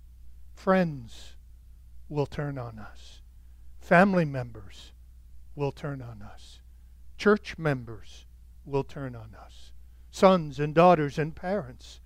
Friends 0.55 1.37
will 2.09 2.27
turn 2.27 2.59
on 2.59 2.79
us. 2.79 3.23
Family 3.81 4.27
members 4.27 4.93
will 5.55 5.73
turn 5.73 6.03
on 6.03 6.23
us. 6.23 6.61
Church 7.17 7.57
members 7.57 8.27
will 8.67 8.85
turn 8.85 9.17
on 9.17 9.35
us 9.35 9.68
sons 10.19 10.59
and 10.59 10.75
daughters 10.75 11.17
and 11.17 11.37
parents 11.37 12.01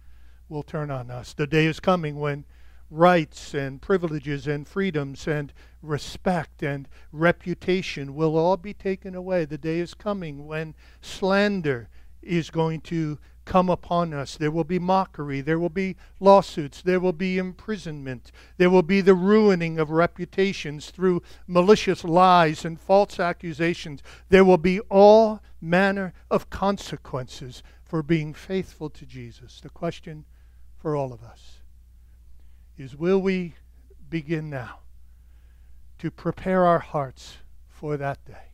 will 0.46 0.62
turn 0.62 0.90
on 0.90 1.10
us. 1.10 1.32
The 1.32 1.46
day 1.46 1.64
is 1.64 1.80
coming 1.80 2.20
when 2.20 2.44
rights 2.90 3.54
and 3.54 3.80
privileges 3.80 4.46
and 4.46 4.68
freedoms 4.68 5.26
and 5.26 5.50
respect 5.80 6.62
and 6.62 6.86
reputation 7.10 8.14
will 8.14 8.36
all 8.36 8.58
be 8.58 8.74
taken 8.74 9.14
away. 9.14 9.46
The 9.46 9.56
day 9.56 9.78
is 9.78 9.94
coming 9.94 10.46
when 10.46 10.74
slander 11.00 11.88
is 12.20 12.50
going 12.50 12.82
to 12.82 13.18
come 13.46 13.70
upon 13.70 14.12
us. 14.12 14.36
There 14.36 14.50
will 14.50 14.62
be 14.62 14.78
mockery. 14.78 15.40
There 15.40 15.58
will 15.58 15.70
be 15.70 15.96
lawsuits. 16.20 16.82
There 16.82 17.00
will 17.00 17.14
be 17.14 17.38
imprisonment. 17.38 18.30
There 18.58 18.70
will 18.70 18.82
be 18.82 19.00
the 19.00 19.14
ruining 19.14 19.78
of 19.78 19.90
reputations 19.90 20.90
through 20.90 21.22
malicious 21.46 22.04
lies 22.04 22.66
and 22.66 22.78
false 22.78 23.18
accusations. 23.18 24.02
There 24.28 24.44
will 24.44 24.58
be 24.58 24.80
all 24.90 25.40
manner 25.62 26.12
of 26.30 26.50
consequences 26.50 27.62
for 27.92 28.02
being 28.02 28.32
faithful 28.32 28.88
to 28.88 29.04
Jesus. 29.04 29.60
The 29.60 29.68
question 29.68 30.24
for 30.78 30.96
all 30.96 31.12
of 31.12 31.22
us 31.22 31.58
is 32.78 32.96
will 32.96 33.20
we 33.20 33.56
begin 34.08 34.48
now 34.48 34.78
to 35.98 36.10
prepare 36.10 36.64
our 36.64 36.78
hearts 36.78 37.36
for 37.68 37.98
that 37.98 38.24
day, 38.24 38.52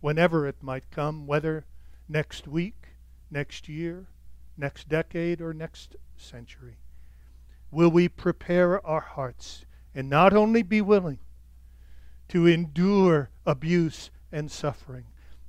whenever 0.00 0.46
it 0.46 0.62
might 0.62 0.88
come, 0.92 1.26
whether 1.26 1.64
next 2.08 2.46
week, 2.46 2.90
next 3.28 3.68
year, 3.68 4.06
next 4.56 4.88
decade, 4.88 5.40
or 5.40 5.52
next 5.52 5.96
century? 6.16 6.76
Will 7.72 7.90
we 7.90 8.08
prepare 8.08 8.86
our 8.86 9.00
hearts 9.00 9.66
and 9.96 10.08
not 10.08 10.32
only 10.32 10.62
be 10.62 10.80
willing 10.80 11.18
to 12.28 12.46
endure 12.46 13.30
abuse 13.44 14.12
and 14.30 14.48
suffering, 14.48 15.06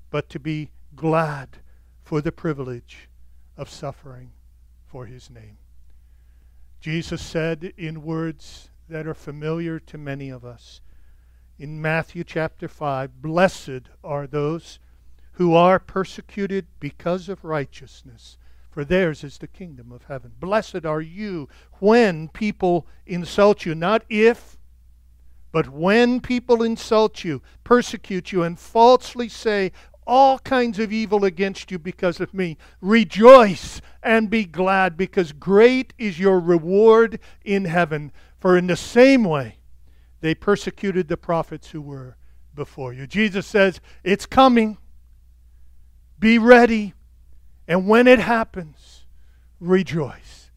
but 0.10 0.28
to 0.28 0.40
be 0.40 0.72
glad 0.96 1.60
for 2.02 2.20
the 2.20 2.32
privilege 2.32 3.07
of 3.58 3.70
suffering 3.70 4.32
for 4.86 5.06
his 5.06 5.30
name. 5.30 5.58
Jesus 6.80 7.22
said 7.22 7.74
in 7.78 8.04
words 8.04 8.70
that 8.88 9.08
are 9.08 9.14
familiar 9.14 9.80
to 9.80 9.98
many 9.98 10.30
of 10.30 10.46
us 10.46 10.80
in 11.60 11.82
Matthew 11.82 12.24
chapter 12.24 12.68
5 12.68 13.22
Blessed 13.22 13.90
are 14.04 14.28
those 14.28 14.80
who 15.34 15.54
are 15.54 15.80
persecuted 15.80 16.68
because 16.80 17.30
of 17.30 17.44
righteousness, 17.44 18.38
for 18.70 18.86
theirs 18.86 19.24
is 19.24 19.38
the 19.38 19.48
kingdom 19.48 19.92
of 19.92 20.06
heaven. 20.06 20.32
Blessed 20.40 20.86
are 20.86 21.02
you 21.02 21.50
when 21.80 22.28
people 22.30 22.88
insult 23.06 23.66
you, 23.66 23.76
not 23.76 24.04
if, 24.10 24.58
but 25.52 25.70
when 25.70 26.22
people 26.22 26.62
insult 26.62 27.24
you, 27.24 27.42
persecute 27.64 28.32
you, 28.32 28.44
and 28.44 28.60
falsely 28.60 29.30
say 29.30 29.72
all 30.08 30.40
kinds 30.40 30.80
of 30.80 30.92
evil 30.92 31.26
against 31.26 31.70
you 31.70 31.78
because 31.78 32.20
of 32.20 32.34
me. 32.34 32.58
Rejoice 32.82 33.82
and 34.02 34.30
be 34.30 34.46
glad, 34.46 34.98
because 34.98 35.34
great 35.34 35.94
is 35.98 36.18
your 36.18 36.40
reward 36.40 37.20
in 37.44 37.66
heaven. 37.66 38.12
For 38.40 38.58
in 38.58 38.68
the 38.68 38.78
same 38.78 39.24
way 39.24 39.58
they 40.22 40.34
persecuted 40.34 41.08
the 41.08 41.18
prophets 41.18 41.72
who 41.72 41.82
were 41.82 42.18
before 42.56 42.94
you. 42.94 43.06
Jesus 43.06 43.46
says, 43.46 43.80
It's 44.04 44.26
coming. 44.26 44.78
Be 46.18 46.40
ready. 46.40 46.94
And 47.68 47.88
when 47.88 48.08
it 48.08 48.20
happens, 48.20 49.06
rejoice. 49.60 50.50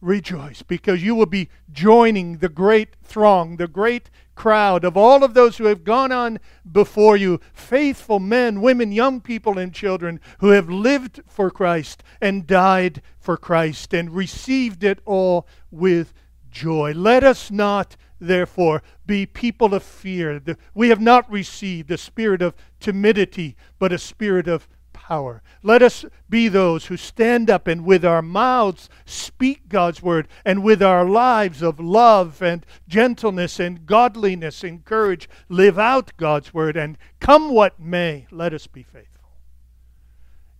Rejoice 0.00 0.62
because 0.62 1.02
you 1.02 1.14
will 1.14 1.26
be 1.26 1.48
joining 1.72 2.38
the 2.38 2.50
great 2.50 2.96
throng, 3.02 3.56
the 3.56 3.66
great 3.66 4.10
crowd 4.34 4.84
of 4.84 4.96
all 4.96 5.22
of 5.22 5.34
those 5.34 5.56
who 5.56 5.64
have 5.66 5.84
gone 5.84 6.12
on 6.12 6.38
before 6.70 7.16
you, 7.16 7.40
faithful 7.52 8.18
men, 8.18 8.60
women, 8.60 8.92
young 8.92 9.20
people, 9.20 9.58
and 9.58 9.72
children 9.72 10.20
who 10.38 10.48
have 10.48 10.68
lived 10.68 11.20
for 11.26 11.50
Christ 11.50 12.02
and 12.20 12.46
died 12.46 13.02
for 13.18 13.36
Christ 13.36 13.94
and 13.94 14.10
received 14.10 14.84
it 14.84 15.00
all 15.04 15.46
with 15.70 16.12
joy. 16.50 16.92
Let 16.94 17.24
us 17.24 17.50
not, 17.50 17.96
therefore, 18.20 18.82
be 19.06 19.26
people 19.26 19.74
of 19.74 19.82
fear. 19.82 20.40
We 20.74 20.88
have 20.88 21.00
not 21.00 21.30
received 21.30 21.90
a 21.90 21.98
spirit 21.98 22.42
of 22.42 22.54
timidity, 22.80 23.56
but 23.78 23.92
a 23.92 23.98
spirit 23.98 24.48
of 24.48 24.68
power. 25.06 25.42
Let 25.62 25.82
us 25.82 26.06
be 26.30 26.48
those 26.48 26.86
who 26.86 26.96
stand 26.96 27.50
up 27.50 27.66
and 27.66 27.84
with 27.84 28.06
our 28.06 28.22
mouths 28.22 28.88
speak 29.04 29.68
God's 29.68 30.02
word, 30.02 30.28
and 30.46 30.64
with 30.64 30.82
our 30.82 31.04
lives 31.04 31.60
of 31.60 31.78
love 31.78 32.40
and 32.40 32.64
gentleness 32.88 33.60
and 33.60 33.84
godliness 33.84 34.64
and 34.64 34.82
courage 34.82 35.28
live 35.50 35.78
out 35.78 36.16
God's 36.16 36.54
word. 36.54 36.78
And 36.78 36.96
come 37.20 37.50
what 37.50 37.78
may, 37.78 38.26
let 38.30 38.54
us 38.54 38.66
be 38.66 38.82
faithful. 38.82 39.32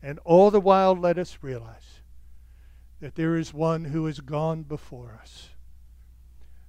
And 0.02 0.18
all 0.24 0.50
the 0.50 0.60
while, 0.60 0.94
let 0.94 1.16
us 1.16 1.38
realize 1.40 2.00
that 3.00 3.14
there 3.14 3.36
is 3.36 3.54
one 3.54 3.86
who 3.86 4.04
has 4.04 4.20
gone 4.20 4.62
before 4.62 5.18
us, 5.22 5.48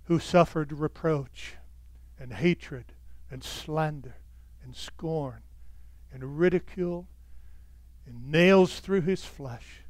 who 0.05 0.17
suffered 0.17 0.71
reproach 0.71 1.55
and 2.17 2.31
hatred 2.31 2.93
and 3.29 3.43
slander 3.43 4.15
and 4.63 4.73
scorn 4.77 5.41
and 6.13 6.39
ridicule 6.39 7.09
and 8.05 8.31
nails 8.31 8.79
through 8.79 9.01
his 9.01 9.25
flesh, 9.25 9.81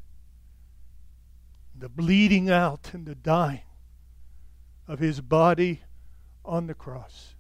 the 1.78 1.90
bleeding 1.90 2.50
out 2.50 2.92
and 2.94 3.06
the 3.06 3.16
dying 3.16 3.62
of 4.88 5.00
his 5.00 5.22
body 5.22 5.82
on 6.44 6.68
the 6.68 6.74
cross. 6.74 7.36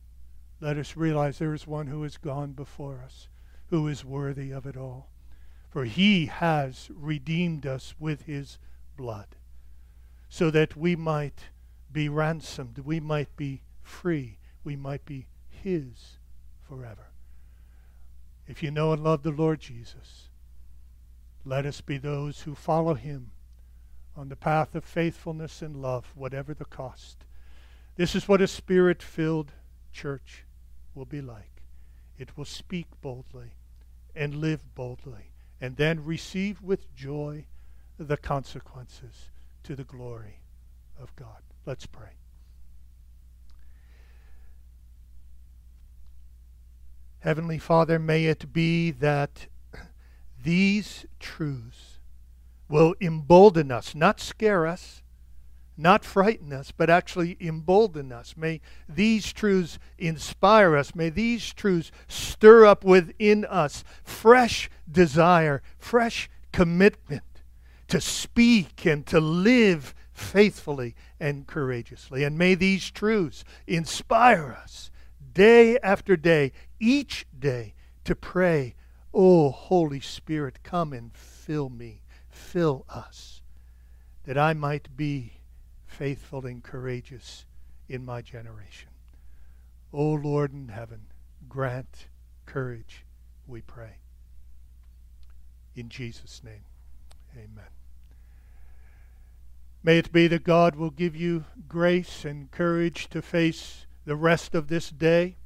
Let 0.60 0.78
us 0.78 0.98
realize 0.98 1.38
there 1.38 1.54
is 1.54 1.68
one 1.68 1.88
who 1.88 2.04
has 2.04 2.18
gone 2.18 2.54
before 2.54 3.02
us, 3.04 3.28
who 3.68 3.88
is 3.88 4.04
worthy 4.04 4.52
of 4.52 4.66
it 4.66 4.78
all. 4.78 5.10
For 5.70 5.86
he 5.86 6.28
has 6.28 6.90
redeemed 6.94 7.66
us 7.66 7.96
with 8.00 8.24
his 8.24 8.58
blood, 8.96 9.36
so 10.30 10.50
that 10.52 10.78
we 10.78 10.96
might 10.96 11.50
be 11.92 12.08
ransomed, 12.08 12.80
we 12.80 13.00
might 13.00 13.36
be 13.36 13.62
free, 13.82 14.38
we 14.64 14.76
might 14.76 15.06
be 15.06 15.28
his 15.50 16.18
forever. 16.68 17.08
If 18.48 18.64
you 18.64 18.72
know 18.72 18.94
and 18.94 19.04
love 19.04 19.24
the 19.24 19.32
Lord 19.32 19.60
Jesus, 19.60 20.25
let 21.46 21.66
us 21.66 21.80
be 21.80 21.98
those 21.98 22.42
who 22.42 22.56
follow 22.56 22.96
him 22.96 23.32
on 24.18 24.30
the 24.30 24.36
path 24.36 24.74
of 24.74 24.84
faithfulness 24.84 25.62
and 25.62 25.76
love, 25.76 26.12
whatever 26.16 26.54
the 26.54 26.66
cost. 26.66 27.26
This 27.96 28.16
is 28.16 28.28
what 28.28 28.42
a 28.42 28.48
spirit 28.48 29.04
filled 29.04 29.52
church 29.94 30.46
will 30.96 31.06
be 31.06 31.22
like. 31.22 31.62
It 32.18 32.36
will 32.36 32.46
speak 32.46 32.88
boldly 33.02 33.54
and 34.16 34.36
live 34.36 34.74
boldly, 34.74 35.32
and 35.62 35.76
then 35.76 36.04
receive 36.04 36.62
with 36.62 36.94
joy 36.96 37.46
the 37.98 38.18
consequences 38.18 39.30
to 39.64 39.76
the 39.76 39.84
glory 39.84 40.40
of 41.00 41.16
God. 41.16 41.42
Let's 41.66 41.86
pray. 41.86 42.12
Heavenly 47.20 47.58
Father, 47.58 48.00
may 48.00 48.26
it 48.26 48.54
be 48.54 48.92
that 48.92 49.48
these 50.46 51.06
truths 51.20 52.00
will 52.70 52.96
embolden 53.02 53.72
us, 53.72 53.96
not 53.96 54.20
scare 54.20 54.66
us, 54.68 55.02
not 55.76 56.06
frighten 56.06 56.54
us, 56.54 56.72
but 56.72 56.90
actually 56.90 57.36
embolden 57.42 58.12
us. 58.12 58.36
May 58.38 58.62
these 58.88 59.34
truths 59.34 59.78
inspire 59.98 60.78
us. 60.78 60.96
May 60.96 61.10
these 61.10 61.52
truths 61.52 61.92
stir 62.08 62.66
up 62.66 62.84
within 62.84 63.44
us 63.46 63.84
fresh 64.04 64.70
desire, 64.90 65.62
fresh 65.78 66.30
commitment 66.54 67.24
to 67.88 68.00
speak 68.00 68.86
and 68.86 69.06
to 69.08 69.20
live 69.20 69.94
faithfully 70.14 70.96
and 71.20 71.46
courageously. 71.48 72.24
And 72.24 72.38
may 72.38 72.56
these 72.56 72.90
truths 72.92 73.44
inspire 73.68 74.58
us 74.62 74.92
day 75.34 75.78
after 75.80 76.16
day, 76.16 76.52
each 76.80 77.26
day, 77.38 77.74
to 78.06 78.16
pray 78.16 78.76
Oh, 79.18 79.50
Holy 79.50 80.02
Spirit, 80.02 80.62
come 80.62 80.92
and 80.92 81.16
fill 81.16 81.70
me, 81.70 82.02
fill 82.28 82.86
us, 82.90 83.42
that 84.26 84.38
I 84.38 84.52
might 84.54 84.98
be 84.98 85.36
faithful 85.88 86.46
and 86.46 86.62
courageous 86.62 87.46
in 87.88 88.04
my 88.04 88.22
generation. 88.22 88.90
O 89.94 90.00
oh, 90.00 90.14
Lord 90.16 90.52
in 90.52 90.68
heaven, 90.68 91.04
grant 91.48 92.08
courage, 92.46 93.06
we 93.48 93.62
pray. 93.62 94.00
In 95.78 95.88
Jesus' 95.88 96.44
name, 96.44 96.66
amen. 97.34 97.72
May 99.82 99.98
it 99.98 100.12
be 100.12 100.28
that 100.28 100.44
God 100.44 100.76
will 100.76 100.90
give 100.90 101.16
you 101.16 101.46
grace 101.70 102.26
and 102.26 102.52
courage 102.52 103.08
to 103.12 103.22
face 103.22 103.86
the 104.04 104.18
rest 104.18 104.54
of 104.54 104.68
this 104.68 104.90
day 104.90 105.38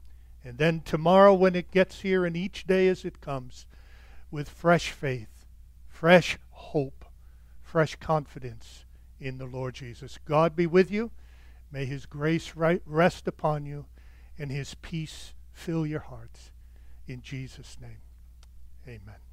and 0.43 0.57
then 0.57 0.81
tomorrow, 0.81 1.33
when 1.33 1.55
it 1.55 1.71
gets 1.71 2.01
here, 2.01 2.25
and 2.25 2.35
each 2.35 2.65
day 2.65 2.87
as 2.87 3.03
it 3.03 3.21
comes, 3.21 3.65
with 4.31 4.49
fresh 4.49 4.91
faith, 4.91 5.45
fresh 5.87 6.37
hope, 6.51 7.05
fresh 7.61 7.95
confidence 7.97 8.85
in 9.19 9.37
the 9.37 9.45
Lord 9.45 9.75
Jesus. 9.75 10.17
God 10.25 10.55
be 10.55 10.65
with 10.65 10.89
you. 10.89 11.11
May 11.71 11.85
his 11.85 12.05
grace 12.05 12.53
rest 12.55 13.27
upon 13.27 13.65
you, 13.65 13.85
and 14.37 14.51
his 14.51 14.75
peace 14.75 15.33
fill 15.51 15.85
your 15.85 15.99
hearts. 15.99 16.51
In 17.07 17.21
Jesus' 17.21 17.77
name, 17.81 18.01
amen. 18.87 19.28